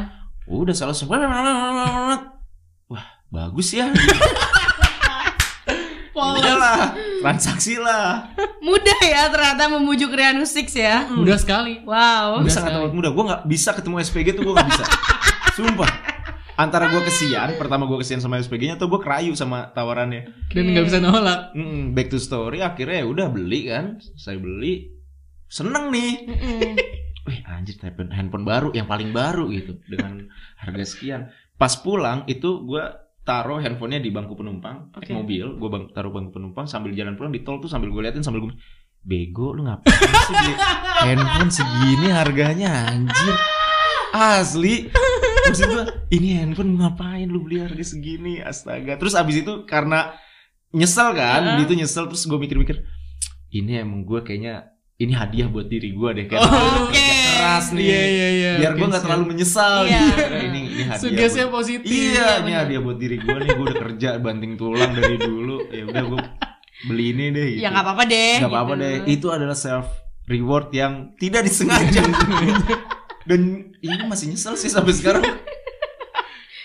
udah 0.46 0.72
salah 0.72 0.92
semua 0.92 1.20
wah 2.86 3.04
bagus 3.28 3.72
ya 3.72 3.88
udahlah 6.14 6.94
transaksi 7.20 7.76
lah 7.76 8.30
Mudah 8.60 9.00
ya 9.02 9.28
ternyata 9.28 9.68
memujuk 9.68 10.08
Rianu 10.10 10.48
Six 10.48 10.72
ya. 10.72 11.04
Mudah 11.10 11.36
sekali. 11.36 11.84
Wow. 11.84 12.40
gue 12.40 12.48
Udah 12.48 12.54
sangat 12.54 12.72
sekali. 12.72 12.80
amat 12.82 12.94
mudah 12.94 13.12
gue 13.12 13.24
nggak 13.28 13.44
bisa 13.46 13.70
ketemu 13.76 13.96
SPG 14.00 14.28
tuh 14.34 14.44
gue 14.46 14.54
nggak 14.56 14.70
bisa 14.70 14.86
sumpah 15.54 15.90
antara 16.54 16.90
gue 16.90 17.02
kesian 17.02 17.58
pertama 17.58 17.90
gue 17.90 17.98
kesian 18.02 18.22
sama 18.22 18.38
SPG-nya 18.38 18.78
atau 18.78 18.90
gue 18.90 19.02
kerayu 19.02 19.34
sama 19.34 19.74
tawarannya 19.74 20.30
Dan 20.54 20.74
nggak 20.74 20.86
bisa 20.86 21.00
nolak. 21.02 21.54
Mm, 21.58 21.98
back 21.98 22.14
to 22.14 22.20
story 22.22 22.62
akhirnya 22.62 23.02
ya 23.02 23.08
udah 23.10 23.28
beli 23.34 23.70
kan 23.70 23.98
saya 24.18 24.38
beli 24.38 24.94
seneng 25.50 25.90
nih. 25.94 26.12
Wih 27.24 27.40
anjir 27.48 27.80
handphone, 27.80 28.12
handphone 28.12 28.46
baru 28.46 28.70
yang 28.76 28.86
paling 28.86 29.16
baru 29.16 29.48
gitu 29.50 29.80
dengan 29.88 30.28
harga 30.60 30.84
sekian. 30.84 31.22
Pas 31.56 31.74
pulang 31.80 32.28
itu 32.28 32.66
gue 32.68 32.84
taruh 33.24 33.64
handphonenya 33.64 34.04
di 34.04 34.12
bangku 34.12 34.36
penumpang 34.36 34.92
Oke. 35.00 35.16
mobil, 35.16 35.56
gue 35.56 35.70
bang, 35.72 35.88
taruh 35.96 36.12
bangku 36.12 36.36
penumpang 36.36 36.68
sambil 36.68 36.92
jalan 36.92 37.16
pulang 37.16 37.32
di 37.32 37.40
tol 37.40 37.64
tuh 37.64 37.72
sambil 37.72 37.88
gue 37.88 38.04
liatin 38.04 38.20
sambil 38.20 38.44
gue 38.44 38.54
bego 39.04 39.52
lu 39.52 39.68
ngapain 39.68 39.92
sih 39.92 40.56
handphone 41.08 41.52
segini 41.52 42.08
harganya 42.08 42.88
anjir 42.88 43.36
asli 44.16 44.88
maksud 45.44 45.68
gue 45.68 45.86
ini 46.12 46.28
handphone 46.36 46.76
ngapain 46.76 47.26
lu 47.26 47.42
beli 47.42 47.60
harga 47.60 47.84
segini 47.86 48.40
astaga 48.40 48.96
terus 48.96 49.14
abis 49.14 49.42
itu 49.42 49.64
karena 49.64 50.14
nyesel 50.70 51.12
kan 51.12 51.54
beli 51.54 51.64
itu 51.64 51.76
nyesel 51.76 52.06
terus 52.06 52.24
gue 52.24 52.36
mikir-mikir 52.36 52.82
ini 53.50 53.78
emang 53.78 54.02
gue 54.02 54.20
kayaknya 54.20 54.72
ini 54.96 55.12
hadiah 55.12 55.46
buat 55.46 55.68
diri 55.68 55.92
gue 55.92 56.10
deh 56.12 56.26
kayak 56.28 56.42
Oh, 56.42 56.88
kerja 56.88 57.02
keras 57.34 57.66
nih 57.72 57.84
Iya 57.84 58.02
iya 58.06 58.28
iya. 58.32 58.52
biar 58.58 58.74
gue 58.74 58.88
nggak 58.88 59.04
terlalu 59.04 59.26
menyesal 59.28 59.84
Iya. 59.84 60.00
gitu 60.02 60.22
Nah, 60.24 60.42
ini 60.44 60.60
ini 60.64 60.84
hadiah 60.86 61.28
buat- 61.44 61.52
positif. 61.52 61.88
iya 61.88 62.06
Iya, 62.06 62.26
ini 62.32 62.44
bener. 62.46 62.60
hadiah 62.60 62.82
buat 62.82 62.98
diri 62.98 63.18
gue 63.18 63.36
nih 63.36 63.50
gue 63.52 63.66
udah 63.66 63.80
kerja 63.82 64.10
banting 64.18 64.54
tulang 64.54 64.92
dari 64.92 65.18
dulu 65.18 65.58
ya 65.68 65.84
udah 65.84 66.04
gue 66.08 66.20
beli 66.84 67.06
ini 67.12 67.26
deh 67.30 67.48
gitu. 67.50 67.62
Ya 67.62 67.70
nggak 67.70 67.84
apa-apa 67.84 68.04
deh. 68.06 68.34
Nggak 68.40 68.52
apa-apa 68.52 68.74
gitu. 68.74 68.82
deh 68.82 68.96
itu 69.10 69.28
adalah 69.30 69.58
self 69.58 69.88
reward 70.24 70.68
yang 70.72 70.94
tidak 71.16 71.42
disengaja 71.44 72.00
dan 73.24 73.40
ini 73.80 73.94
masih 74.06 74.28
nyesel 74.32 74.56
sih 74.56 74.68
sampai 74.68 74.94
sekarang 74.94 75.24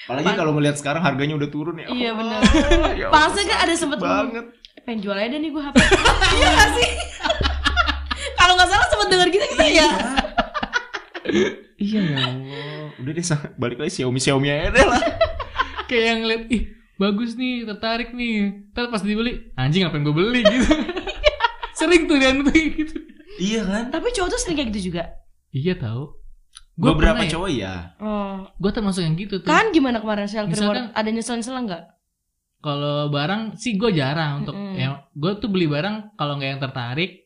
apalagi 0.09 0.33
kalau 0.35 0.53
melihat 0.57 0.81
sekarang 0.81 1.05
harganya 1.05 1.37
udah 1.37 1.49
turun 1.53 1.77
ya 1.77 1.87
Iya, 1.93 2.11
ya 2.11 2.13
Allah, 2.17 3.13
Panasnya 3.13 3.45
kan 3.45 3.59
ada 3.69 3.75
sempet 3.77 3.99
banget 4.01 4.47
Pengen 4.89 5.05
jual 5.05 5.19
aja 5.21 5.37
nih 5.37 5.53
gue 5.53 5.61
HP. 5.61 5.77
Iya 6.41 6.49
gak 6.49 6.71
sih? 6.81 6.91
Kalau 8.41 8.53
nggak 8.57 8.69
salah 8.73 8.89
sempet 8.89 9.09
denger 9.13 9.29
gitu 9.29 9.45
kita 9.53 9.67
ya. 9.69 9.89
iya 11.77 12.01
ya 12.01 12.19
Allah 12.25 12.89
udah 12.97 13.13
deh 13.13 13.25
balik 13.61 13.79
lagi 13.79 14.01
Xiaomi 14.01 14.17
Xiaomi 14.17 14.49
aja 14.49 14.73
deh 14.73 14.87
lah 14.89 15.03
Kayak 15.85 16.05
yang 16.09 16.21
lihat 16.25 16.43
ih 16.49 16.63
bagus 16.99 17.37
nih 17.39 17.69
tertarik 17.69 18.11
nih. 18.13 18.69
Ntar 18.73 18.89
pas 18.89 19.01
dibeli 19.05 19.53
anjing 19.55 19.85
ngapain 19.87 20.03
gue 20.03 20.15
beli 20.17 20.41
gitu. 20.57 20.73
Sering 21.77 22.11
tuh 22.11 22.17
dan 22.17 22.43
tuh 22.43 22.53
gitu. 22.53 22.97
iya 23.39 23.63
kan 23.63 23.93
Tapi 23.93 24.09
cowok 24.13 24.29
tuh 24.35 24.41
sering 24.41 24.57
kayak 24.57 24.69
gitu 24.73 24.91
juga. 24.93 25.05
Iya 25.53 25.79
tahu. 25.79 26.17
Gua 26.79 26.95
beberapa 26.95 27.19
pernah 27.19 27.27
ya? 27.27 27.33
cowok 27.35 27.51
ya 27.51 27.75
Oh. 27.99 28.35
Gue 28.55 28.71
termasuk 28.71 29.03
yang 29.03 29.15
gitu 29.15 29.39
tuh. 29.39 29.45
Kan 29.45 29.71
gimana 29.71 29.99
kemarin 29.99 30.25
self 30.25 30.47
Misalkan- 30.47 30.89
reward? 30.89 30.95
Ada 30.95 31.09
nyesel-nyesel 31.11 31.59
nggak? 31.59 31.83
Kalau 32.59 33.07
barang 33.09 33.55
sih 33.55 33.75
gue 33.75 33.91
jarang 33.93 34.43
untuk 34.43 34.53
Mm-mm. 34.53 34.75
ya 34.75 35.05
gue 35.09 35.31
tuh 35.37 35.47
beli 35.47 35.67
barang 35.67 36.15
kalau 36.15 36.35
nggak 36.35 36.49
yang 36.49 36.61
tertarik 36.61 37.25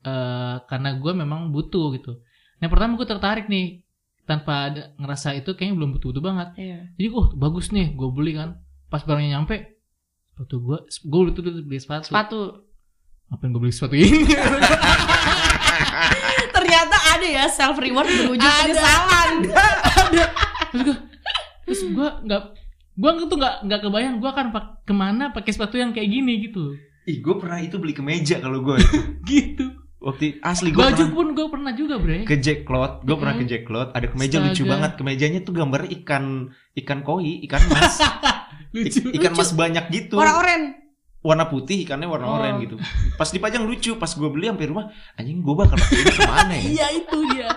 eh 0.00 0.54
karena 0.64 0.94
gue 0.94 1.12
memang 1.12 1.48
butuh 1.48 1.92
gitu. 1.92 2.22
Yang 2.58 2.70
pertama 2.70 2.94
gue 2.94 3.04
tertarik 3.04 3.46
nih 3.46 3.82
tanpa 4.22 4.68
ada 4.68 4.92
ngerasa 4.94 5.34
itu 5.34 5.52
kayaknya 5.52 5.74
belum 5.74 5.88
butuh-butuh 5.94 6.20
banget. 6.20 6.48
Iya. 6.54 6.78
Jadi 6.94 7.06
oh 7.10 7.26
bagus 7.34 7.70
nih 7.70 7.90
gue 7.90 8.08
beli 8.08 8.34
kan. 8.34 8.54
Pas 8.86 9.00
barangnya 9.00 9.34
nyampe 9.34 9.74
sepatu 10.28 10.54
gue 10.60 10.76
gue 10.86 11.18
beli 11.20 11.30
tuh 11.32 11.42
beli 11.60 11.78
sepatu. 11.78 12.06
Sepatu. 12.06 12.38
Ngapain 13.28 13.50
gue 13.50 13.60
beli 13.60 13.70
sepatu 13.70 13.94
ini? 13.94 14.30
Ternyata 16.68 16.96
ada 17.08 17.26
ya 17.26 17.44
self 17.48 17.80
reward 17.80 18.04
berujung 18.06 18.44
Ada. 18.44 18.60
penyesalan. 18.62 19.30
Terus 20.68 20.84
gue 20.84 20.96
terus 21.64 21.80
gue 21.84 22.08
nggak 22.24 22.42
gue 22.96 23.10
tuh 23.24 23.36
nggak 23.36 23.54
nggak 23.64 23.80
kebayang 23.80 24.14
gue 24.18 24.30
akan 24.30 24.46
pak 24.50 24.64
ke 24.82 24.92
mana 24.92 25.30
pakai 25.30 25.52
sepatu 25.52 25.76
yang 25.76 25.92
kayak 25.92 26.08
gini 26.08 26.42
gitu 26.42 26.72
ih 27.04 27.20
gue 27.20 27.34
pernah 27.36 27.60
itu 27.60 27.76
beli 27.76 27.92
kemeja 27.92 28.40
kalau 28.40 28.64
gue 28.64 28.80
gitu 29.28 29.76
waktu 30.00 30.40
asli 30.40 30.72
gue 30.72 30.80
baju 30.80 30.96
pernah 30.96 31.12
pun 31.12 31.26
gue 31.36 31.46
pernah 31.46 31.72
juga 31.76 31.94
bre 32.00 32.24
ke 32.24 32.40
Jack 32.40 32.64
Cloth 32.64 33.04
gue 33.04 33.14
pernah 33.14 33.36
ke 33.36 33.44
Mm-mm. 33.44 33.52
Jack 33.52 33.62
Cloth 33.68 33.90
ada 33.92 34.06
kemeja 34.08 34.36
lucu 34.40 34.64
Astaga. 34.64 34.72
banget 34.72 34.92
kemejanya 34.96 35.40
tuh 35.44 35.54
gambar 35.54 35.80
ikan 36.00 36.24
ikan 36.74 36.98
koi 37.04 37.44
ikan 37.44 37.62
mas 37.68 38.00
lucu 38.74 39.00
ikan 39.12 39.32
Lucu. 39.36 39.40
mas 39.44 39.50
banyak 39.52 39.84
gitu 39.92 40.16
Warna 40.16 40.34
oranye. 40.34 40.68
Warna 41.20 41.44
putih 41.44 41.82
ikannya 41.82 42.06
warna 42.06 42.26
Oh. 42.26 42.36
oranye 42.36 42.64
gitu 42.64 42.76
pas 43.14 43.26
dipajang 43.26 43.62
lucu 43.62 43.94
pas 43.94 44.08
gue 44.08 44.28
beli 44.28 44.46
sampai 44.46 44.66
rumah 44.66 44.86
anjing 45.14 45.38
gue 45.38 45.50
bakal 45.52 45.74
pakai 45.76 45.96
ini 45.96 46.12
ke 46.12 46.22
mana 46.24 46.54
ya 46.56 46.62
iya 46.64 46.86
itu 46.92 47.18
dia 47.28 47.50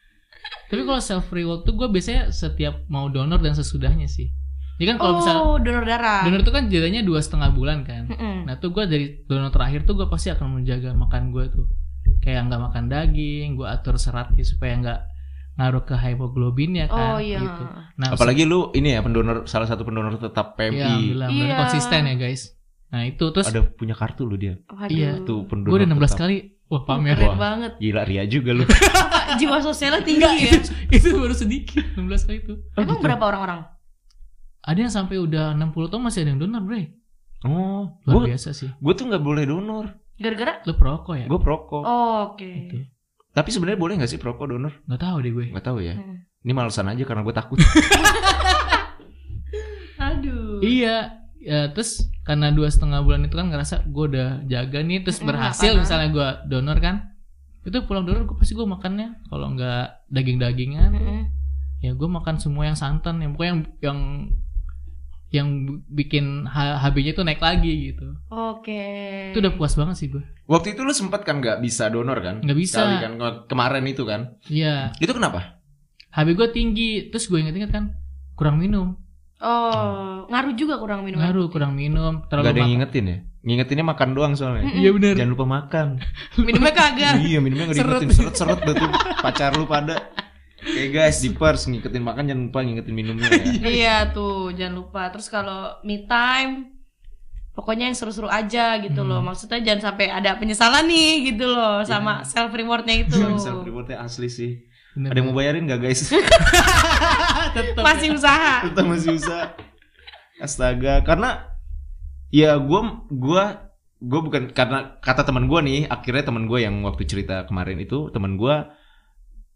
tapi 0.68 0.82
kalau 0.82 0.98
self 0.98 1.28
reward 1.28 1.62
tuh 1.62 1.74
gue 1.74 1.86
biasanya 1.86 2.30
setiap 2.30 2.82
mau 2.86 3.06
donor 3.06 3.38
dan 3.38 3.52
sesudahnya 3.52 4.06
sih 4.06 4.32
jadi 4.74 4.90
kan 4.90 4.96
kalau 4.98 5.12
misal 5.18 5.34
Oh, 5.36 5.56
donor 5.56 5.84
darah. 5.84 6.24
donor 6.24 6.40
tuh 6.40 6.50
kan 6.50 6.66
jadinya 6.66 6.98
dua 7.00 7.20
setengah 7.20 7.50
bulan 7.50 7.82
kan 7.82 8.08
Mm-mm. 8.08 8.44
nah 8.44 8.56
tuh 8.56 8.70
gue 8.70 8.84
dari 8.84 9.06
donor 9.22 9.48
terakhir 9.48 9.84
tuh 9.84 9.94
gue 9.94 10.08
pasti 10.08 10.28
akan 10.28 10.58
menjaga 10.58 10.90
makan 10.92 11.30
gue 11.30 11.44
tuh 11.46 11.66
kayak 12.18 12.48
nggak 12.48 12.60
makan 12.62 12.84
daging 12.86 13.54
gue 13.54 13.64
atur 13.64 13.94
seratnya 13.94 14.42
supaya 14.42 14.74
nggak 14.74 15.00
ngaruh 15.54 15.84
ke 15.84 15.94
hemoglobinnya 15.94 16.88
kan 16.88 17.14
Oh 17.14 17.20
iya. 17.22 17.38
gitu. 17.38 17.62
nah 17.94 18.10
apalagi 18.10 18.42
lu 18.42 18.72
ini 18.72 18.90
ya 18.90 19.00
pendonor 19.00 19.44
salah 19.44 19.68
satu 19.68 19.84
pendonor 19.84 20.18
tetap 20.18 20.56
Iya, 20.56 20.58
PMI 20.58 20.80
alhamdulillah, 20.80 21.28
berarti 21.28 21.44
Iya. 21.44 21.56
konsisten 21.60 22.00
ya 22.02 22.14
guys. 22.16 22.42
Nah 22.94 23.02
itu 23.04 23.24
terus 23.28 23.50
ada 23.50 23.66
punya 23.66 23.90
kartu 23.92 24.22
lu 24.22 24.38
dia 24.38 24.54
Waduh. 24.64 24.86
Iya. 24.86 25.18
tuh 25.20 25.42
pendonor 25.44 25.74
gue 25.74 25.78
udah 25.82 25.88
16 25.90 25.98
tetap. 26.06 26.18
kali, 26.20 26.36
wah 26.64 26.82
pamer. 26.84 27.16
Keren 27.16 27.26
Wah. 27.26 27.36
banget. 27.36 27.72
gila 27.76 28.02
Ria 28.04 28.22
juga 28.24 28.50
lu 28.54 28.62
jiwa 29.42 29.58
sosialnya 29.58 30.00
tinggi 30.00 30.22
ya. 30.22 30.50
itu, 30.54 30.70
itu 30.92 31.06
baru 31.12 31.34
sedikit, 31.34 31.82
16 31.92 32.06
kali 32.24 32.38
itu. 32.40 32.54
Oh, 32.70 32.80
Emang 32.80 32.96
gitu. 32.96 33.04
berapa 33.04 33.24
orang-orang? 33.26 33.60
ada 34.62 34.78
yang 34.78 34.88
sampai 34.88 35.18
udah 35.18 35.52
60 35.52 35.90
tahun 35.90 36.02
masih 36.02 36.20
ada 36.22 36.30
yang 36.30 36.40
donor, 36.40 36.62
Bre. 36.62 36.82
Oh, 37.42 38.00
Luar 38.06 38.14
gue 38.22 38.32
biasa 38.32 38.54
sih. 38.54 38.70
gue 38.70 38.92
tuh 38.94 39.04
nggak 39.04 39.20
boleh 39.20 39.44
donor. 39.44 39.90
Gara-gara 40.14 40.62
Lu 40.62 40.72
perokok 40.72 41.14
ya? 41.18 41.26
Gue 41.26 41.36
perokok. 41.36 41.82
oh, 41.82 42.30
oke. 42.30 42.46
Gitu. 42.46 42.78
Tapi 43.28 43.48
sebenarnya 43.50 43.76
boleh 43.76 43.94
nggak 43.98 44.08
sih 44.08 44.16
perokok 44.16 44.46
donor? 44.48 44.72
Nggak 44.86 45.02
tahu 45.02 45.16
deh 45.18 45.32
gue. 45.32 45.46
Nggak 45.50 45.66
tahu 45.66 45.78
ya. 45.82 45.98
Hmm. 45.98 46.22
Ini 46.40 46.52
malesan 46.54 46.86
aja 46.86 47.02
karena 47.02 47.20
gue 47.20 47.34
takut. 47.34 47.58
Aduh. 50.08 50.60
Iya, 50.60 51.23
ya, 51.44 51.68
terus 51.70 51.90
karena 52.22 52.48
dua 52.48 52.66
setengah 52.66 53.00
bulan 53.00 53.22
itu 53.22 53.34
kan 53.34 53.46
ngerasa 53.46 53.84
gue 53.84 54.04
udah 54.08 54.28
jaga 54.44 54.80
nih, 54.80 55.00
terus 55.00 55.18
Mm, 55.18 55.26
berhasil 55.26 55.68
apa-apa. 55.68 55.80
misalnya 55.80 56.08
gue 56.10 56.28
donor 56.48 56.78
kan, 56.78 56.96
itu 57.62 57.78
pulang 57.82 58.02
donor 58.02 58.24
gue 58.24 58.34
pasti 58.34 58.52
gue 58.52 58.64
makannya 58.64 59.22
kalau 59.24 59.52
nggak 59.52 60.08
daging-dagingan, 60.08 60.90
Mm-mm. 60.90 61.20
ya 61.78 61.92
gue 61.92 62.08
makan 62.10 62.36
semua 62.36 62.64
yang 62.64 62.74
santan, 62.74 63.20
yang 63.20 63.32
pokoknya 63.32 63.52
yang 63.52 63.60
yang 63.80 63.98
yang 65.30 65.48
bikin 65.90 66.46
HB-nya 66.46 67.12
tuh 67.12 67.26
naik 67.26 67.42
lagi 67.42 67.90
gitu. 67.90 68.06
Oke. 68.30 68.86
Itu 69.34 69.42
udah 69.42 69.52
puas 69.52 69.74
banget 69.74 69.98
sih 69.98 70.06
gue. 70.06 70.22
Waktu 70.46 70.72
itu 70.72 70.86
lu 70.86 70.94
sempet 70.94 71.26
kan 71.26 71.42
nggak 71.42 71.58
bisa 71.58 71.90
donor 71.90 72.22
kan? 72.22 72.38
Nggak 72.38 72.54
bisa. 72.54 72.78
Sekali 72.78 72.96
kan 73.02 73.12
kemarin 73.44 73.82
itu 73.82 74.06
kan. 74.06 74.38
Iya, 74.46 74.94
Itu 74.96 75.10
kenapa? 75.10 75.58
HB 76.14 76.28
gue 76.32 76.48
tinggi, 76.48 76.90
terus 77.10 77.26
gue 77.26 77.36
inget-inget 77.36 77.68
kan 77.68 77.98
kurang 78.34 78.62
minum, 78.62 78.94
Oh, 79.44 80.24
ngaruh 80.26 80.56
juga 80.56 80.80
kurang 80.80 81.04
minum. 81.04 81.20
ngaruh 81.20 81.52
kurang 81.52 81.72
minum, 81.72 82.24
Gak 82.24 82.32
terlalu 82.32 82.48
ada 82.48 82.58
yang 82.58 82.70
ngingetin 82.72 83.04
ya? 83.04 83.18
Ngingetinnya 83.44 83.84
makan 83.84 84.08
doang 84.10 84.32
soalnya. 84.32 84.64
Iya 84.66 84.88
bener. 84.90 85.14
Jangan 85.14 85.30
lupa 85.30 85.44
makan. 85.46 85.86
Minumnya 86.40 86.72
kagak. 86.72 87.14
iya 87.20 87.38
minumnya 87.38 87.64
nggak 87.68 87.76
Seret. 87.76 87.92
diingetin 88.00 88.16
seret-seret 88.24 88.60
betul 88.62 88.88
pacar 89.20 89.52
lu 89.52 89.64
pada. 89.64 90.00
Oke 90.56 90.88
guys 90.88 91.20
di 91.20 91.28
pers 91.28 91.68
ngikutin 91.68 92.00
makan 92.00 92.24
jangan 92.24 92.42
lupa 92.48 92.58
ngingetin 92.58 92.94
minumnya 92.96 93.28
ya. 93.28 93.44
iya 93.76 93.96
tuh, 94.08 94.48
jangan 94.50 94.74
lupa. 94.74 95.12
Terus 95.12 95.28
kalau 95.28 95.76
me 95.84 96.08
time 96.08 96.72
pokoknya 97.52 97.86
yang 97.86 97.94
seru-seru 97.94 98.26
aja 98.26 98.80
gitu 98.80 98.96
Hmm. 98.98 99.12
loh. 99.12 99.20
Maksudnya 99.22 99.60
jangan 99.60 99.92
sampai 99.92 100.08
ada 100.08 100.34
penyesalan 100.34 100.88
nih 100.88 101.12
gitu 101.28 101.44
loh 101.44 101.84
sama 101.84 102.24
self 102.24 102.48
rewardnya 102.48 102.96
itu. 103.04 103.20
Self 103.36 103.60
rewardnya 103.60 104.00
asli 104.00 104.26
sih. 104.26 104.52
Bener. 104.94 105.10
Ada 105.10 105.18
yang 105.20 105.26
mau 105.28 105.36
bayarin 105.36 105.66
gak 105.66 105.80
guys? 105.80 106.06
Tetep. 107.52 107.82
Masih 107.82 108.08
usaha. 108.16 108.54
Kita 108.64 108.80
masih 108.86 109.10
usaha. 109.18 109.52
Astaga, 110.40 111.04
karena 111.04 111.50
ya 112.32 112.56
gua 112.58 113.04
gua 113.12 113.44
gua 114.02 114.20
bukan 114.24 114.50
karena 114.50 114.98
kata 115.00 115.22
teman 115.24 115.46
gua 115.46 115.60
nih, 115.62 115.86
akhirnya 115.88 116.24
teman 116.26 116.44
gua 116.50 116.58
yang 116.62 116.80
waktu 116.84 117.04
cerita 117.04 117.44
kemarin 117.44 117.80
itu 117.80 118.10
teman 118.10 118.36
gua 118.38 118.74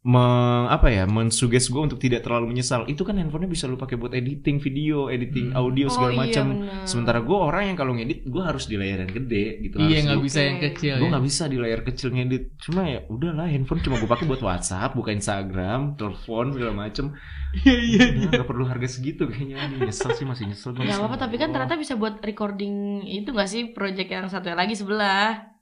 me, 0.09 0.25
apa 0.66 0.88
ya 0.88 1.05
mensuges 1.05 1.68
gue 1.68 1.77
untuk 1.79 2.01
tidak 2.01 2.25
terlalu 2.25 2.49
menyesal. 2.49 2.88
Itu 2.88 3.05
kan 3.05 3.21
handphonenya 3.21 3.44
bisa 3.47 3.68
lu 3.68 3.77
pakai 3.77 3.94
buat 3.94 4.11
editing 4.11 4.57
video 4.57 5.07
editing 5.07 5.53
Hmm. 5.53 5.61
audio 5.61 5.87
segala 5.87 6.09
Oh, 6.09 6.16
iya, 6.16 6.21
macam 6.25 6.47
sementara 6.83 7.21
gue 7.21 7.37
orang 7.37 7.62
yang 7.66 7.77
kalau 7.77 7.92
ngedit 7.92 8.25
gue 8.25 8.40
harus 8.40 8.64
di 8.64 8.75
layar 8.75 9.05
yang 9.05 9.12
gede 9.14 9.44
gitu. 9.61 9.77
Iya 9.77 9.99
nggak 10.03 10.21
bisa 10.23 10.38
yang 10.40 10.59
kecil 10.59 10.92
gue 10.94 11.05
ya. 11.05 11.11
nggak 11.12 11.25
bisa 11.25 11.42
di 11.44 11.57
layar 11.57 11.81
kecil 11.83 12.09
ngedit. 12.11 12.42
Cuma 12.59 12.81
ya 12.83 13.05
udahlah 13.05 13.47
handphone 13.47 13.81
cuma 13.81 13.94
gue 13.97 14.09
pakai 14.09 14.25
buat 14.25 14.40
WhatsApp 14.40 14.90
buka 14.92 15.12
Instagram 15.12 15.81
telepon 15.94 16.44
segala 16.51 16.73
macem. 16.75 17.12
Iya 17.59 17.77
iya. 17.77 18.03
Udah, 18.14 18.31
nggak 18.35 18.49
perlu 18.49 18.64
harga 18.64 18.88
segitu 18.88 19.25
kayaknya. 19.25 19.57
Aduh, 19.59 19.81
nyesel 19.83 20.11
sih 20.12 20.25
masih 20.25 20.44
nyesel 20.47 20.73
gua 20.73 20.79
Gak 20.79 20.87
masih- 20.87 21.01
apa-apa 21.01 21.16
tapi 21.18 21.37
kan 21.37 21.49
ternyata 21.49 21.77
bisa 21.77 21.94
buat 21.94 22.16
recording 22.18 22.75
itu 23.03 23.29
gak 23.29 23.44
sih? 23.47 23.73
Project 23.73 24.09
yang 24.09 24.25
satu 24.27 24.49
lagi 24.51 24.73
sebelah. 24.73 25.53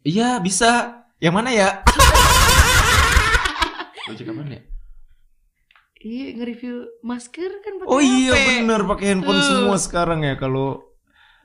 Iya 0.00 0.38
bisa. 0.38 0.98
Yang 1.18 1.34
mana 1.34 1.50
ya 1.50 1.68
Project 4.04 4.28
apaan 4.28 4.50
ya? 4.50 4.60
Iya 5.98 6.26
nge-review 6.36 6.74
masker 7.00 7.50
kan 7.58 7.72
pakai 7.80 7.88
Oh 7.88 7.96
iya 7.98 8.36
HP. 8.36 8.48
bener 8.60 8.80
pakai 8.84 9.06
handphone 9.08 9.40
Tuh. 9.40 9.46
semua 9.46 9.76
sekarang 9.78 10.20
ya 10.20 10.36
kalau 10.36 10.84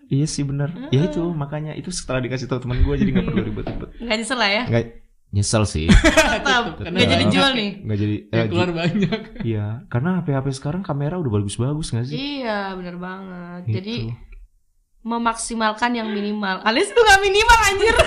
Iya 0.06 0.26
sih 0.26 0.44
bener 0.44 0.68
Ya 0.90 1.06
itu 1.06 1.22
makanya 1.32 1.72
itu 1.72 1.88
setelah 1.90 2.20
dikasih 2.20 2.46
tahu 2.46 2.60
teman 2.60 2.82
gue 2.82 2.96
jadi 2.98 3.10
nggak 3.10 3.26
perlu 3.26 3.42
ribet-ribet 3.46 3.90
Nggak 3.98 4.16
nyesel 4.18 4.36
lah 4.36 4.52
ya 4.52 4.64
Nggak 4.66 4.84
nyesel 5.30 5.64
sih 5.64 5.86
Tetap 6.36 6.64
Karena 6.76 6.92
Nggak 6.92 7.08
jadi 7.10 7.26
jual 7.30 7.52
nih 7.54 7.72
nggak 7.80 7.98
jadi 7.98 8.16
Yang 8.26 8.42
eh, 8.42 8.50
keluar 8.50 8.70
banyak. 8.74 9.20
Iya 9.50 9.66
karena 9.88 10.10
HP-HP 10.20 10.48
sekarang 10.52 10.82
kamera 10.82 11.16
udah 11.16 11.32
bagus-bagus 11.32 11.88
nggak 11.94 12.06
sih? 12.06 12.18
Iya 12.42 12.76
bener 12.76 12.96
banget 12.98 13.62
Gitu. 13.64 13.76
Jadi 13.80 13.96
memaksimalkan 15.00 15.96
yang 15.96 16.12
minimal 16.12 16.60
Alias 16.60 16.92
tuh 16.92 17.00
gak 17.00 17.24
minimal 17.24 17.60
anjir 17.64 17.96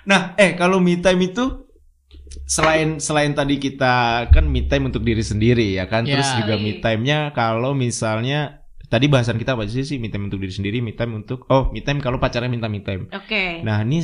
Nah, 0.00 0.34
eh 0.34 0.54
kalau 0.54 0.78
me 0.78 0.96
time 0.96 1.22
itu 1.24 1.69
selain 2.44 2.98
selain 2.98 3.32
tadi 3.32 3.56
kita 3.56 4.26
kan 4.30 4.46
me 4.46 4.64
time 4.64 4.86
untuk 4.86 5.02
diri 5.02 5.20
sendiri 5.20 5.74
ya 5.74 5.86
kan, 5.86 6.02
terus 6.04 6.30
Ya. 6.30 6.36
juga 6.40 6.54
me 6.56 6.78
time-nya 6.78 7.30
kalau 7.30 7.74
misalnya 7.74 8.62
tadi 8.86 9.06
bahasan 9.06 9.34
kita 9.34 9.54
apa 9.54 9.66
sih 9.66 9.82
sih 9.82 9.98
me 9.98 10.08
time 10.08 10.26
untuk 10.26 10.38
diri 10.38 10.50
sendiri, 10.50 10.78
me 10.78 10.92
time 10.92 11.14
untuk 11.16 11.46
oh 11.46 11.70
me 11.70 11.80
time 11.80 11.98
kalau 11.98 12.18
pacarnya 12.18 12.46
minta 12.46 12.66
me 12.66 12.80
time. 12.80 13.06
Oke 13.10 13.62
Nah, 13.62 13.82
ini 13.82 14.02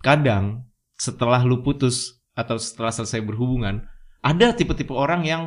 kadang 0.00 0.64
setelah 0.96 1.40
lu 1.42 1.60
putus 1.60 2.20
atau 2.32 2.56
setelah 2.56 2.92
selesai 2.92 3.20
berhubungan, 3.20 3.84
ada 4.20 4.52
tipe-tipe 4.52 4.92
orang 4.92 5.24
yang 5.24 5.42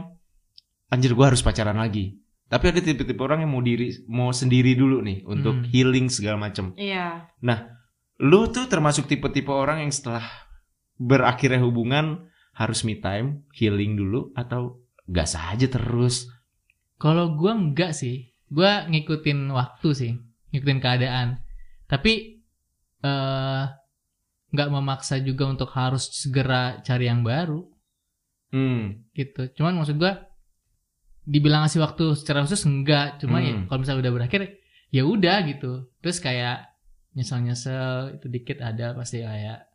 anjir 0.90 1.14
gua 1.14 1.34
harus 1.34 1.42
pacaran 1.42 1.78
lagi. 1.78 2.18
Tapi 2.50 2.70
ada 2.70 2.82
tipe-tipe 2.82 3.18
orang 3.18 3.42
yang 3.42 3.50
mau 3.50 3.62
diri 3.62 3.90
mau 4.06 4.30
sendiri 4.30 4.78
dulu 4.78 5.02
nih 5.02 5.26
untuk 5.26 5.58
Hmm. 5.58 5.66
healing 5.74 6.06
segala 6.10 6.38
macam 6.38 6.74
Iya 6.78 7.26
lu 8.22 8.46
tuh 8.48 8.70
termasuk 8.70 9.10
tipe-tipe 9.10 9.50
orang 9.50 9.82
yang 9.82 9.92
setelah 9.92 10.22
berakhirnya 10.98 11.62
hubungan 11.62 12.28
harus 12.54 12.86
me 12.86 12.98
time, 12.98 13.44
healing 13.54 13.98
dulu 13.98 14.30
atau 14.34 14.78
gas 15.10 15.34
aja 15.34 15.66
terus. 15.66 16.30
Kalau 17.02 17.34
gua 17.36 17.58
enggak 17.58 17.92
sih. 17.98 18.32
Gua 18.48 18.86
ngikutin 18.86 19.50
waktu 19.50 19.90
sih, 19.98 20.12
ngikutin 20.54 20.80
keadaan. 20.80 21.42
Tapi 21.90 22.40
eh 23.04 23.64
nggak 24.54 24.70
memaksa 24.70 25.18
juga 25.20 25.50
untuk 25.50 25.74
harus 25.74 26.14
segera 26.14 26.78
cari 26.86 27.10
yang 27.10 27.26
baru 27.26 27.66
Hmm. 28.54 29.10
gitu. 29.18 29.50
Cuman 29.58 29.82
maksud 29.82 29.98
gua 29.98 30.30
dibilang 31.26 31.66
ngasih 31.66 31.82
waktu 31.82 32.14
secara 32.14 32.46
khusus 32.46 32.62
enggak, 32.70 33.18
cuma 33.18 33.42
ya 33.42 33.58
Hmm. 33.58 33.66
kalau 33.66 33.82
misalnya 33.82 34.02
udah 34.06 34.14
berakhir 34.14 34.42
ya 34.94 35.02
udah 35.10 35.38
gitu. 35.50 35.90
Terus 36.06 36.22
kayak 36.22 36.70
nyesel-nyesel 37.18 38.22
itu 38.22 38.30
dikit 38.30 38.62
ada 38.62 38.94
pasti 38.94 39.26
kayak 39.26 39.73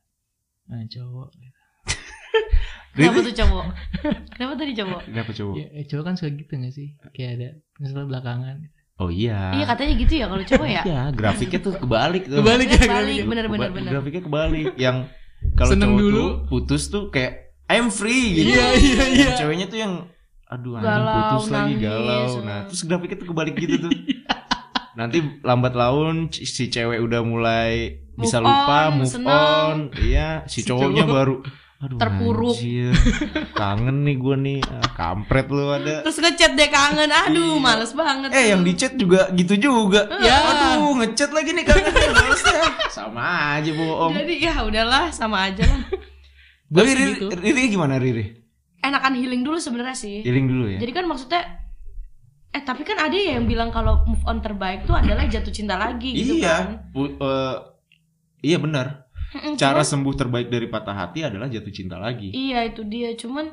eh, 0.70 0.84
cowok. 0.86 1.28
Kenapa 2.94 3.18
tuh 3.20 3.34
cowok? 3.34 3.64
Kenapa 4.28 4.52
tadi 4.54 4.72
cowok? 4.74 5.00
Kenapa 5.04 5.30
coba? 5.32 5.52
Ya, 5.54 5.66
eh, 5.72 5.84
cowok 5.84 6.04
kan 6.04 6.14
suka 6.14 6.30
gitu 6.32 6.52
gak 6.52 6.72
sih? 6.72 6.88
Kayak 7.10 7.30
ada 7.32 7.48
nyesel 7.78 8.04
belakangan. 8.04 8.56
Oh 8.98 9.08
iya. 9.08 9.54
Iya 9.54 9.64
katanya 9.64 9.94
gitu 9.94 10.12
ya 10.12 10.26
kalau 10.26 10.42
cowok 10.42 10.68
ya 10.68 10.82
Iya, 10.82 11.00
grafiknya 11.12 11.60
tuh 11.60 11.72
kebalik 11.76 12.22
tuh. 12.24 12.36
Kebalik 12.36 12.66
ya, 12.66 12.74
Balik 12.74 12.88
grafiknya. 12.90 13.24
bener 13.24 13.44
bener 13.46 13.58
Keba- 13.62 13.74
bener 13.76 13.90
Grafiknya 13.92 14.22
kebalik 14.24 14.66
yang 14.76 14.96
kalau 15.54 15.70
cowok 15.72 15.98
dulu. 16.00 16.18
tuh 16.18 16.28
putus 16.44 16.82
tuh 16.88 17.04
kayak 17.08 17.32
I'm 17.68 17.88
free 17.88 18.26
gitu. 18.34 18.50
Iya, 18.50 18.66
iya, 18.74 19.02
iya. 19.06 19.26
Yang 19.28 19.38
Ceweknya 19.38 19.66
tuh 19.66 19.78
yang 19.78 19.92
aduh 20.44 20.72
anjing 20.74 20.88
Galau, 20.88 21.14
putus 21.14 21.44
lagi 21.46 21.60
nangis. 21.70 21.84
galau. 21.84 22.28
Nah, 22.42 22.58
terus 22.66 22.80
grafiknya 22.82 23.16
tuh 23.16 23.28
kebalik 23.28 23.54
gitu 23.54 23.76
tuh. 23.78 23.90
Nanti 24.98 25.22
lambat 25.40 25.72
laun 25.72 26.26
si 26.28 26.42
cewek 26.66 26.98
udah 26.98 27.22
mulai 27.22 27.94
bisa 28.12 28.42
Move 28.42 28.50
lupa, 28.50 28.78
on, 28.82 28.92
move 28.98 29.06
seneng. 29.06 29.30
on. 29.30 29.78
Iya, 29.94 30.28
si 30.44 30.60
Si 30.60 30.66
cowoknya 30.66 31.06
cowok. 31.06 31.14
baru 31.14 31.36
aduh 31.78 31.94
Terpuruk. 31.94 32.56
anjir. 32.58 32.90
Kangen 33.54 34.02
nih 34.02 34.18
gue 34.18 34.36
nih. 34.36 34.58
Ah, 34.66 34.90
kampret 34.90 35.46
lu 35.46 35.70
ada. 35.70 36.02
Terus 36.02 36.18
ngechat 36.18 36.52
deh 36.52 36.66
kangen 36.66 37.06
Aduh 37.06 37.54
Iya. 37.54 37.62
males 37.62 37.94
banget 37.94 38.28
Eh 38.28 38.34
tuh. 38.34 38.46
yang 38.50 38.62
di 38.66 38.72
chat 38.74 38.92
juga 38.92 39.30
gitu 39.30 39.54
juga. 39.54 40.10
Ya. 40.18 40.42
Aduh 40.42 40.98
ngechat 40.98 41.30
lagi 41.30 41.54
nih 41.54 41.62
kangen 41.62 41.94
nih 41.94 42.10
males 42.10 42.42
ya. 42.42 42.62
Sama 42.90 43.22
aja 43.54 43.70
bohong. 43.70 44.10
Jadi 44.12 44.34
ya 44.42 44.54
udahlah 44.60 45.14
sama 45.14 45.46
aja 45.46 45.62
lah 45.62 45.86
Tapi 46.66 46.90
Riri, 46.90 47.04
gitu. 47.14 47.26
Riri 47.32 47.62
gimana 47.70 47.94
Riri? 47.96 48.26
Enakan 48.78 49.14
healing 49.14 49.40
dulu 49.40 49.56
sebenarnya 49.56 49.94
sih 49.94 50.20
Healing 50.20 50.50
dulu 50.50 50.66
ya. 50.68 50.78
Jadi 50.78 50.90
kan 50.90 51.06
maksudnya 51.06 51.46
Eh 52.48 52.62
tapi 52.64 52.82
kan 52.82 52.96
ada 52.96 53.12
ya 53.12 53.36
yang 53.36 53.44
bilang 53.44 53.68
kalau 53.68 54.04
move 54.08 54.24
on 54.24 54.40
terbaik 54.40 54.88
tuh 54.88 54.96
adalah 54.96 55.28
jatuh 55.28 55.52
cinta 55.52 55.76
lagi 55.76 56.16
gitu 56.16 56.40
iya. 56.40 56.64
kan 56.64 56.66
eh, 56.96 57.56
iya 58.40 58.56
benar. 58.56 59.08
Cara 59.60 59.84
sembuh 59.84 60.14
terbaik 60.16 60.48
dari 60.48 60.64
patah 60.72 60.96
hati 60.96 61.28
adalah 61.28 61.52
jatuh 61.52 61.68
cinta 61.68 62.00
lagi. 62.00 62.32
Iya 62.32 62.64
itu 62.72 62.80
dia 62.88 63.12
cuman 63.12 63.52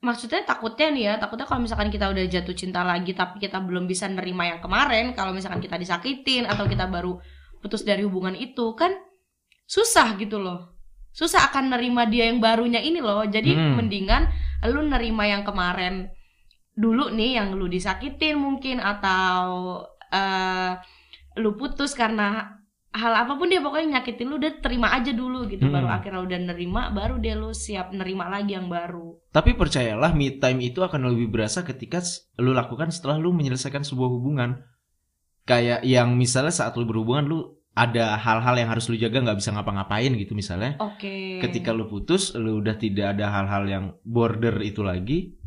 maksudnya 0.00 0.40
takutnya 0.48 0.88
nih 0.96 1.02
ya 1.12 1.14
takutnya 1.20 1.44
kalau 1.44 1.60
misalkan 1.60 1.92
kita 1.92 2.08
udah 2.08 2.24
jatuh 2.24 2.56
cinta 2.56 2.80
lagi 2.80 3.12
tapi 3.12 3.36
kita 3.36 3.60
belum 3.60 3.84
bisa 3.84 4.08
nerima 4.08 4.48
yang 4.48 4.60
kemarin 4.64 5.12
kalau 5.12 5.36
misalkan 5.36 5.60
kita 5.60 5.76
disakitin 5.76 6.48
atau 6.48 6.64
kita 6.64 6.88
baru 6.88 7.20
putus 7.60 7.84
dari 7.84 8.00
hubungan 8.08 8.32
itu 8.32 8.72
kan 8.72 8.96
susah 9.68 10.16
gitu 10.16 10.40
loh 10.40 10.72
susah 11.12 11.52
akan 11.52 11.76
nerima 11.76 12.08
dia 12.08 12.32
yang 12.32 12.40
barunya 12.40 12.80
ini 12.80 13.04
loh 13.04 13.28
jadi 13.28 13.52
Hmm. 13.52 13.76
mendingan 13.76 14.32
lu 14.72 14.80
nerima 14.88 15.28
yang 15.28 15.44
kemarin 15.44 16.08
dulu 16.80 17.12
nih 17.12 17.36
yang 17.36 17.52
lu 17.52 17.68
disakitin 17.68 18.40
mungkin 18.40 18.80
atau 18.80 19.84
eh 20.08 20.72
lu 21.36 21.54
putus 21.54 21.92
karena 21.92 22.56
hal 22.90 23.14
apa 23.14 23.38
pun 23.38 23.46
dia 23.46 23.62
pokoknya 23.62 24.02
nyakitin 24.02 24.26
lu 24.26 24.42
udah 24.42 24.58
terima 24.58 24.90
aja 24.90 25.14
dulu 25.14 25.46
gitu 25.46 25.62
Hmm. 25.62 25.78
baru 25.78 25.88
akhirnya 25.94 26.20
udah 26.26 26.38
nerima 26.50 26.90
baru 26.90 27.22
dia 27.22 27.38
lu 27.38 27.54
siap 27.54 27.94
nerima 27.94 28.26
lagi 28.26 28.58
yang 28.58 28.66
baru 28.66 29.14
Tapi 29.30 29.54
percayalah 29.54 30.10
me 30.10 30.42
time 30.42 30.58
itu 30.58 30.82
akan 30.82 31.06
lebih 31.14 31.30
berasa 31.30 31.62
ketika 31.62 32.02
lu 32.42 32.50
lakukan 32.50 32.90
setelah 32.90 33.14
lu 33.14 33.30
menyelesaikan 33.30 33.86
sebuah 33.86 34.10
hubungan. 34.10 34.66
Kayak 35.46 35.86
yang 35.86 36.18
misalnya 36.18 36.50
saat 36.50 36.74
lu 36.74 36.82
berhubungan 36.82 37.30
lu 37.30 37.38
ada 37.78 38.18
hal-hal 38.18 38.58
yang 38.58 38.66
harus 38.74 38.90
lu 38.90 38.98
jaga 38.98 39.22
nggak 39.22 39.38
bisa 39.38 39.54
ngapa-ngapain 39.54 40.10
gitu 40.18 40.34
misalnya. 40.34 40.74
oke 40.82 41.38
Ketika 41.38 41.70
lu 41.70 41.86
putus, 41.86 42.34
lu 42.34 42.58
udah 42.58 42.74
tidak 42.74 43.14
ada 43.14 43.30
hal-hal 43.30 43.64
yang 43.70 43.84
border 44.02 44.58
itu 44.66 44.82
lagi. 44.82 45.38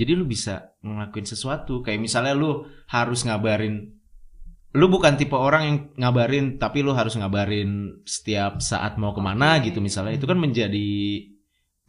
Jadi 0.00 0.16
lu 0.16 0.24
bisa 0.24 0.72
ngelakuin 0.80 1.28
sesuatu. 1.28 1.84
Kayak 1.84 2.00
misalnya 2.00 2.32
lu 2.32 2.64
harus 2.88 3.20
ngabarin 3.28 4.00
lu 4.70 4.86
bukan 4.86 5.18
tipe 5.18 5.34
orang 5.34 5.62
yang 5.66 5.76
ngabarin 5.98 6.54
tapi 6.54 6.86
lu 6.86 6.94
harus 6.94 7.18
ngabarin 7.18 8.00
setiap 8.06 8.62
saat 8.62 9.02
mau 9.02 9.10
ke 9.10 9.18
mana 9.18 9.58
Oke. 9.58 9.68
gitu 9.70 9.82
misalnya. 9.82 10.16
Itu 10.16 10.30
kan 10.30 10.38
menjadi 10.38 10.88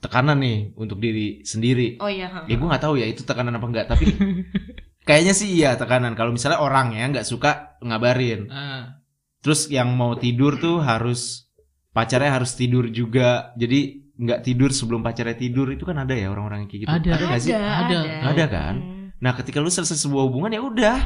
tekanan 0.02 0.42
nih 0.42 0.74
untuk 0.76 0.98
diri 0.98 1.46
sendiri. 1.46 2.02
Oh 2.02 2.10
iya 2.10 2.44
ya 2.50 2.56
gue 2.58 2.68
nggak 2.68 2.84
tahu 2.84 2.98
ya 2.98 3.06
itu 3.06 3.22
tekanan 3.22 3.54
apa 3.54 3.68
enggak 3.70 3.86
tapi 3.86 4.10
kayaknya 5.08 5.34
sih 5.38 5.62
iya 5.62 5.78
tekanan. 5.78 6.18
Kalau 6.18 6.34
misalnya 6.34 6.58
orang 6.58 6.98
ya 6.98 7.06
nggak 7.06 7.28
suka 7.28 7.78
ngabarin. 7.86 8.50
Ah, 8.50 8.98
terus 9.46 9.70
yang 9.70 9.94
mau 9.94 10.18
tidur 10.18 10.58
tuh 10.58 10.82
harus 10.82 11.54
pacarnya 11.94 12.34
harus 12.34 12.58
tidur 12.58 12.90
juga. 12.90 13.54
Jadi 13.62 14.10
nggak 14.22 14.40
tidur 14.42 14.70
sebelum 14.70 15.02
pacarnya 15.02 15.34
tidur 15.34 15.66
itu 15.68 15.82
kan 15.82 15.98
ada 15.98 16.14
ya 16.14 16.30
orang-orang 16.30 16.64
yang 16.64 16.70
kayak 16.70 16.82
gitu 16.84 16.92
Ada. 16.94 17.12
nggak 17.20 17.42
sih 17.42 17.52
Ada. 17.52 17.98
Ada 18.28 18.46
kan? 18.48 18.76
Hmm. 18.76 19.06
nah 19.18 19.34
ketika 19.34 19.58
lu 19.58 19.68
selesai 19.68 19.98
sebuah 20.00 20.24
hubungan 20.24 20.50
ya 20.50 20.62
udah 20.62 20.98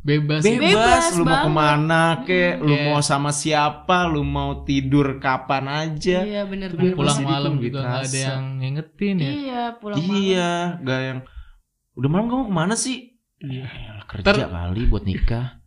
bebas. 0.00 0.40
bebas, 0.40 0.64
Bebas 0.64 1.04
lu 1.12 1.22
mau 1.22 1.28
banget. 1.28 1.44
ke 1.44 1.50
mana 1.52 2.02
kek 2.22 2.52
Hmm, 2.52 2.64
lu 2.64 2.72
iya. 2.72 2.84
mau 2.86 3.00
sama 3.00 3.30
siapa 3.30 3.98
lu 4.06 4.22
mau 4.22 4.62
tidur 4.62 5.18
kapan 5.18 5.64
aja 5.68 6.18
iya 6.22 6.42
bener 6.42 6.72
bener 6.72 6.96
Pulang 6.96 7.20
malam 7.20 7.54
juga 7.56 7.78
nggak 7.80 8.00
ada 8.02 8.18
yang 8.18 8.44
ngingetin 8.56 9.16
ya. 9.16 9.30
iya 9.30 9.62
pulang 9.74 9.96
malam 9.98 10.16
iya 10.16 10.50
gak 10.80 11.00
yang 11.04 11.18
udah 11.92 12.08
malam 12.08 12.26
kamu 12.26 12.42
ke 12.44 12.54
mana 12.54 12.74
sih 12.74 12.98
Iya. 13.40 13.64
Eh, 13.64 14.02
kerja 14.04 14.24
Ter- 14.26 14.48
kali 14.48 14.82
buat 14.84 15.00
nikah 15.02 15.59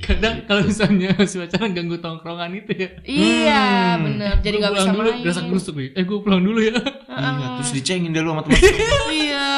Kadang 0.00 0.44
kalau 0.44 0.62
misalnya 0.62 1.16
si 1.30 1.36
pacaran 1.36 1.72
ganggu 1.72 1.96
tongkrongan 1.96 2.52
itu 2.54 2.72
ya. 2.74 2.88
iya 3.02 3.64
Hmm. 3.94 4.04
bener 4.06 4.32
jadi 4.38 4.56
Gua 4.56 4.62
nggak 4.62 4.72
bisa 4.72 4.82
pulang 4.84 4.94
dulu, 4.94 5.08
main 5.08 5.22
berasa 5.22 5.40
gerusuk 5.42 5.74
nih. 5.74 5.88
Eh 5.92 6.04
gue 6.04 6.18
pulang 6.20 6.40
dulu 6.40 6.60
ya. 6.60 6.74
iya 7.08 7.46
terus 7.56 7.70
dicengin 7.72 8.10
deh 8.10 8.20
lu 8.20 8.30
sama 8.30 8.42
teman 8.42 8.58
iya 9.14 9.50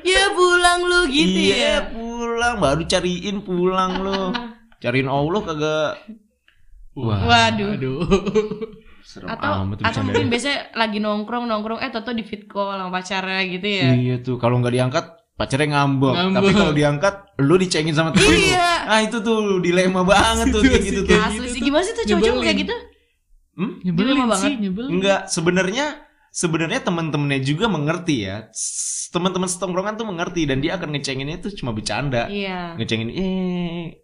ya 0.00 0.22
pulang 0.30 0.80
lu 0.82 1.00
gitu 1.06 1.38
iya 1.42 1.56
ya 1.56 1.76
pulang 1.88 2.56
baru 2.58 2.82
cariin 2.84 3.36
pulang 3.40 3.92
lu 3.98 4.20
cariin 4.78 5.06
Allah 5.06 5.40
kagak 5.42 5.90
Wah. 6.92 7.20
Waduh. 7.22 7.70
Aduh. 7.74 8.00
serem 9.00 9.26
atau 9.26 9.50
amat 9.64 9.76
tuh 9.76 9.84
atau 9.84 10.00
mungkin 10.04 10.26
biasanya 10.28 10.70
lagi 10.72 10.98
nongkrong 10.98 11.44
nongkrong 11.44 11.80
eh 11.80 11.90
toto 11.90 12.12
di 12.12 12.22
fit 12.22 12.46
call 12.46 12.70
sama 12.72 12.92
pacarnya 12.92 13.42
gitu 13.48 13.66
ya 13.66 13.88
iya 13.90 14.14
tuh 14.20 14.36
kalau 14.36 14.60
nggak 14.60 14.70
diangkat 14.70 15.04
pacarnya 15.34 15.68
ngambek, 15.72 16.14
Ngambek. 16.14 16.36
tapi 16.36 16.50
kalau 16.52 16.72
diangkat 16.72 17.14
lu 17.40 17.56
dicengin 17.56 17.92
sama 17.92 18.12
temen 18.12 18.28
lu. 18.28 18.38
Iya. 18.52 18.68
ah 18.86 19.00
itu 19.00 19.16
tuh 19.18 19.58
dilema 19.58 20.04
banget 20.04 20.52
tuh 20.52 20.60
kayak 20.60 20.82
gitu 20.84 21.00
tuh 21.04 21.16
asli 21.16 21.46
sih 21.48 21.58
tuh 21.58 21.64
gimana 21.64 21.82
sih 21.82 21.94
tuh 21.96 22.04
cowok-cowok 22.06 22.42
kayak 22.44 22.58
gitu 22.62 22.76
Hmm? 23.50 23.76
Nyebelin 23.84 24.14
Dilema 24.16 24.36
sih, 24.40 24.56
nyebelin. 24.56 24.88
Enggak, 24.88 25.20
sebenarnya 25.28 25.86
sebenarnya 26.32 26.80
teman-temannya 26.80 27.44
juga 27.44 27.68
mengerti 27.68 28.24
ya. 28.24 28.48
Teman-teman 29.10 29.50
setongkrongan 29.50 30.00
tuh 30.00 30.06
mengerti 30.08 30.46
dan 30.48 30.62
dia 30.64 30.78
akan 30.80 30.96
ngecenginnya 30.96 31.42
itu 31.42 31.52
cuma 31.60 31.76
bercanda. 31.76 32.30
iya 32.30 32.78
Ngecengin 32.78 33.10
eh 33.12 34.00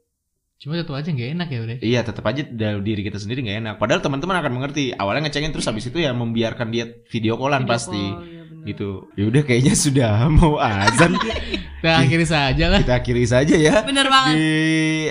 Cuma 0.56 0.76
tetap 0.76 0.96
aja 0.96 1.08
gak 1.08 1.30
enak 1.36 1.48
ya 1.52 1.58
udah. 1.62 1.76
iya 1.80 2.00
tetap 2.00 2.24
aja 2.26 2.42
dari 2.42 2.80
diri 2.80 3.00
kita 3.06 3.16
sendiri 3.16 3.44
nggak 3.44 3.58
enak. 3.64 3.74
Padahal 3.80 4.00
teman-teman 4.04 4.36
akan 4.40 4.52
mengerti. 4.60 4.92
Awalnya 4.92 5.30
ngecengin 5.30 5.52
terus 5.56 5.68
habis 5.68 5.88
itu 5.88 6.00
ya 6.00 6.12
membiarkan 6.12 6.68
dia 6.68 6.84
video 7.08 7.40
callan 7.40 7.64
Video 7.64 7.72
pasti. 7.72 8.02
call, 8.02 8.24
iya. 8.28 8.35
Gitu. 8.66 9.06
Ya 9.14 9.24
udah 9.30 9.42
kayaknya 9.46 9.74
sudah 9.78 10.26
mau 10.26 10.58
azan. 10.58 11.14
Kita 11.76 12.02
akhiri 12.02 12.26
saja 12.26 12.64
lah. 12.66 12.80
kita 12.82 12.98
akhiri 12.98 13.22
saja 13.30 13.54
ya. 13.54 13.86
bener 13.86 14.10
banget 14.10 14.34
Di 14.34 14.50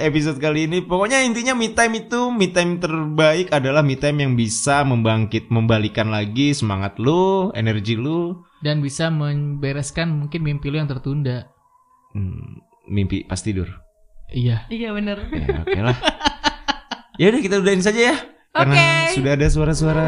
episode 0.03 0.43
kali 0.43 0.67
ini 0.67 0.83
pokoknya 0.83 1.23
intinya 1.23 1.55
me 1.55 1.71
time 1.71 2.03
itu 2.03 2.27
me 2.35 2.51
time 2.51 2.83
terbaik 2.83 3.47
adalah 3.55 3.79
me 3.79 3.95
time 3.95 4.19
yang 4.19 4.35
bisa 4.35 4.83
membangkit 4.83 5.47
membalikan 5.47 6.11
lagi 6.11 6.51
semangat 6.51 6.99
lu, 6.99 7.47
energi 7.55 7.95
lu, 7.95 8.43
Dan 8.59 8.83
bisa 8.83 9.07
membereskan 9.07 10.19
mungkin 10.19 10.43
mimpi 10.43 10.67
lu 10.67 10.75
yang 10.75 10.91
tertunda. 10.91 11.47
Hmm, 12.11 12.59
mimpi 12.91 13.23
pas 13.23 13.39
tidur. 13.39 13.71
Iya. 14.35 14.67
iya 14.67 14.91
bener 14.91 15.31
Ya 15.31 15.63
oke 15.63 15.79
lah. 15.79 15.97
ya 17.21 17.31
udah 17.31 17.39
kita 17.39 17.55
udahin 17.63 17.79
saja 17.85 18.01
ya. 18.11 18.15
Karena 18.55 18.75
Oke. 18.75 19.19
sudah 19.19 19.31
ada 19.35 19.47
suara-suara. 19.51 20.07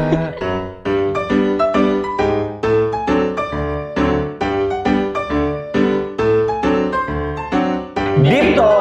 Deep 8.28 8.56
Talk 8.56 8.77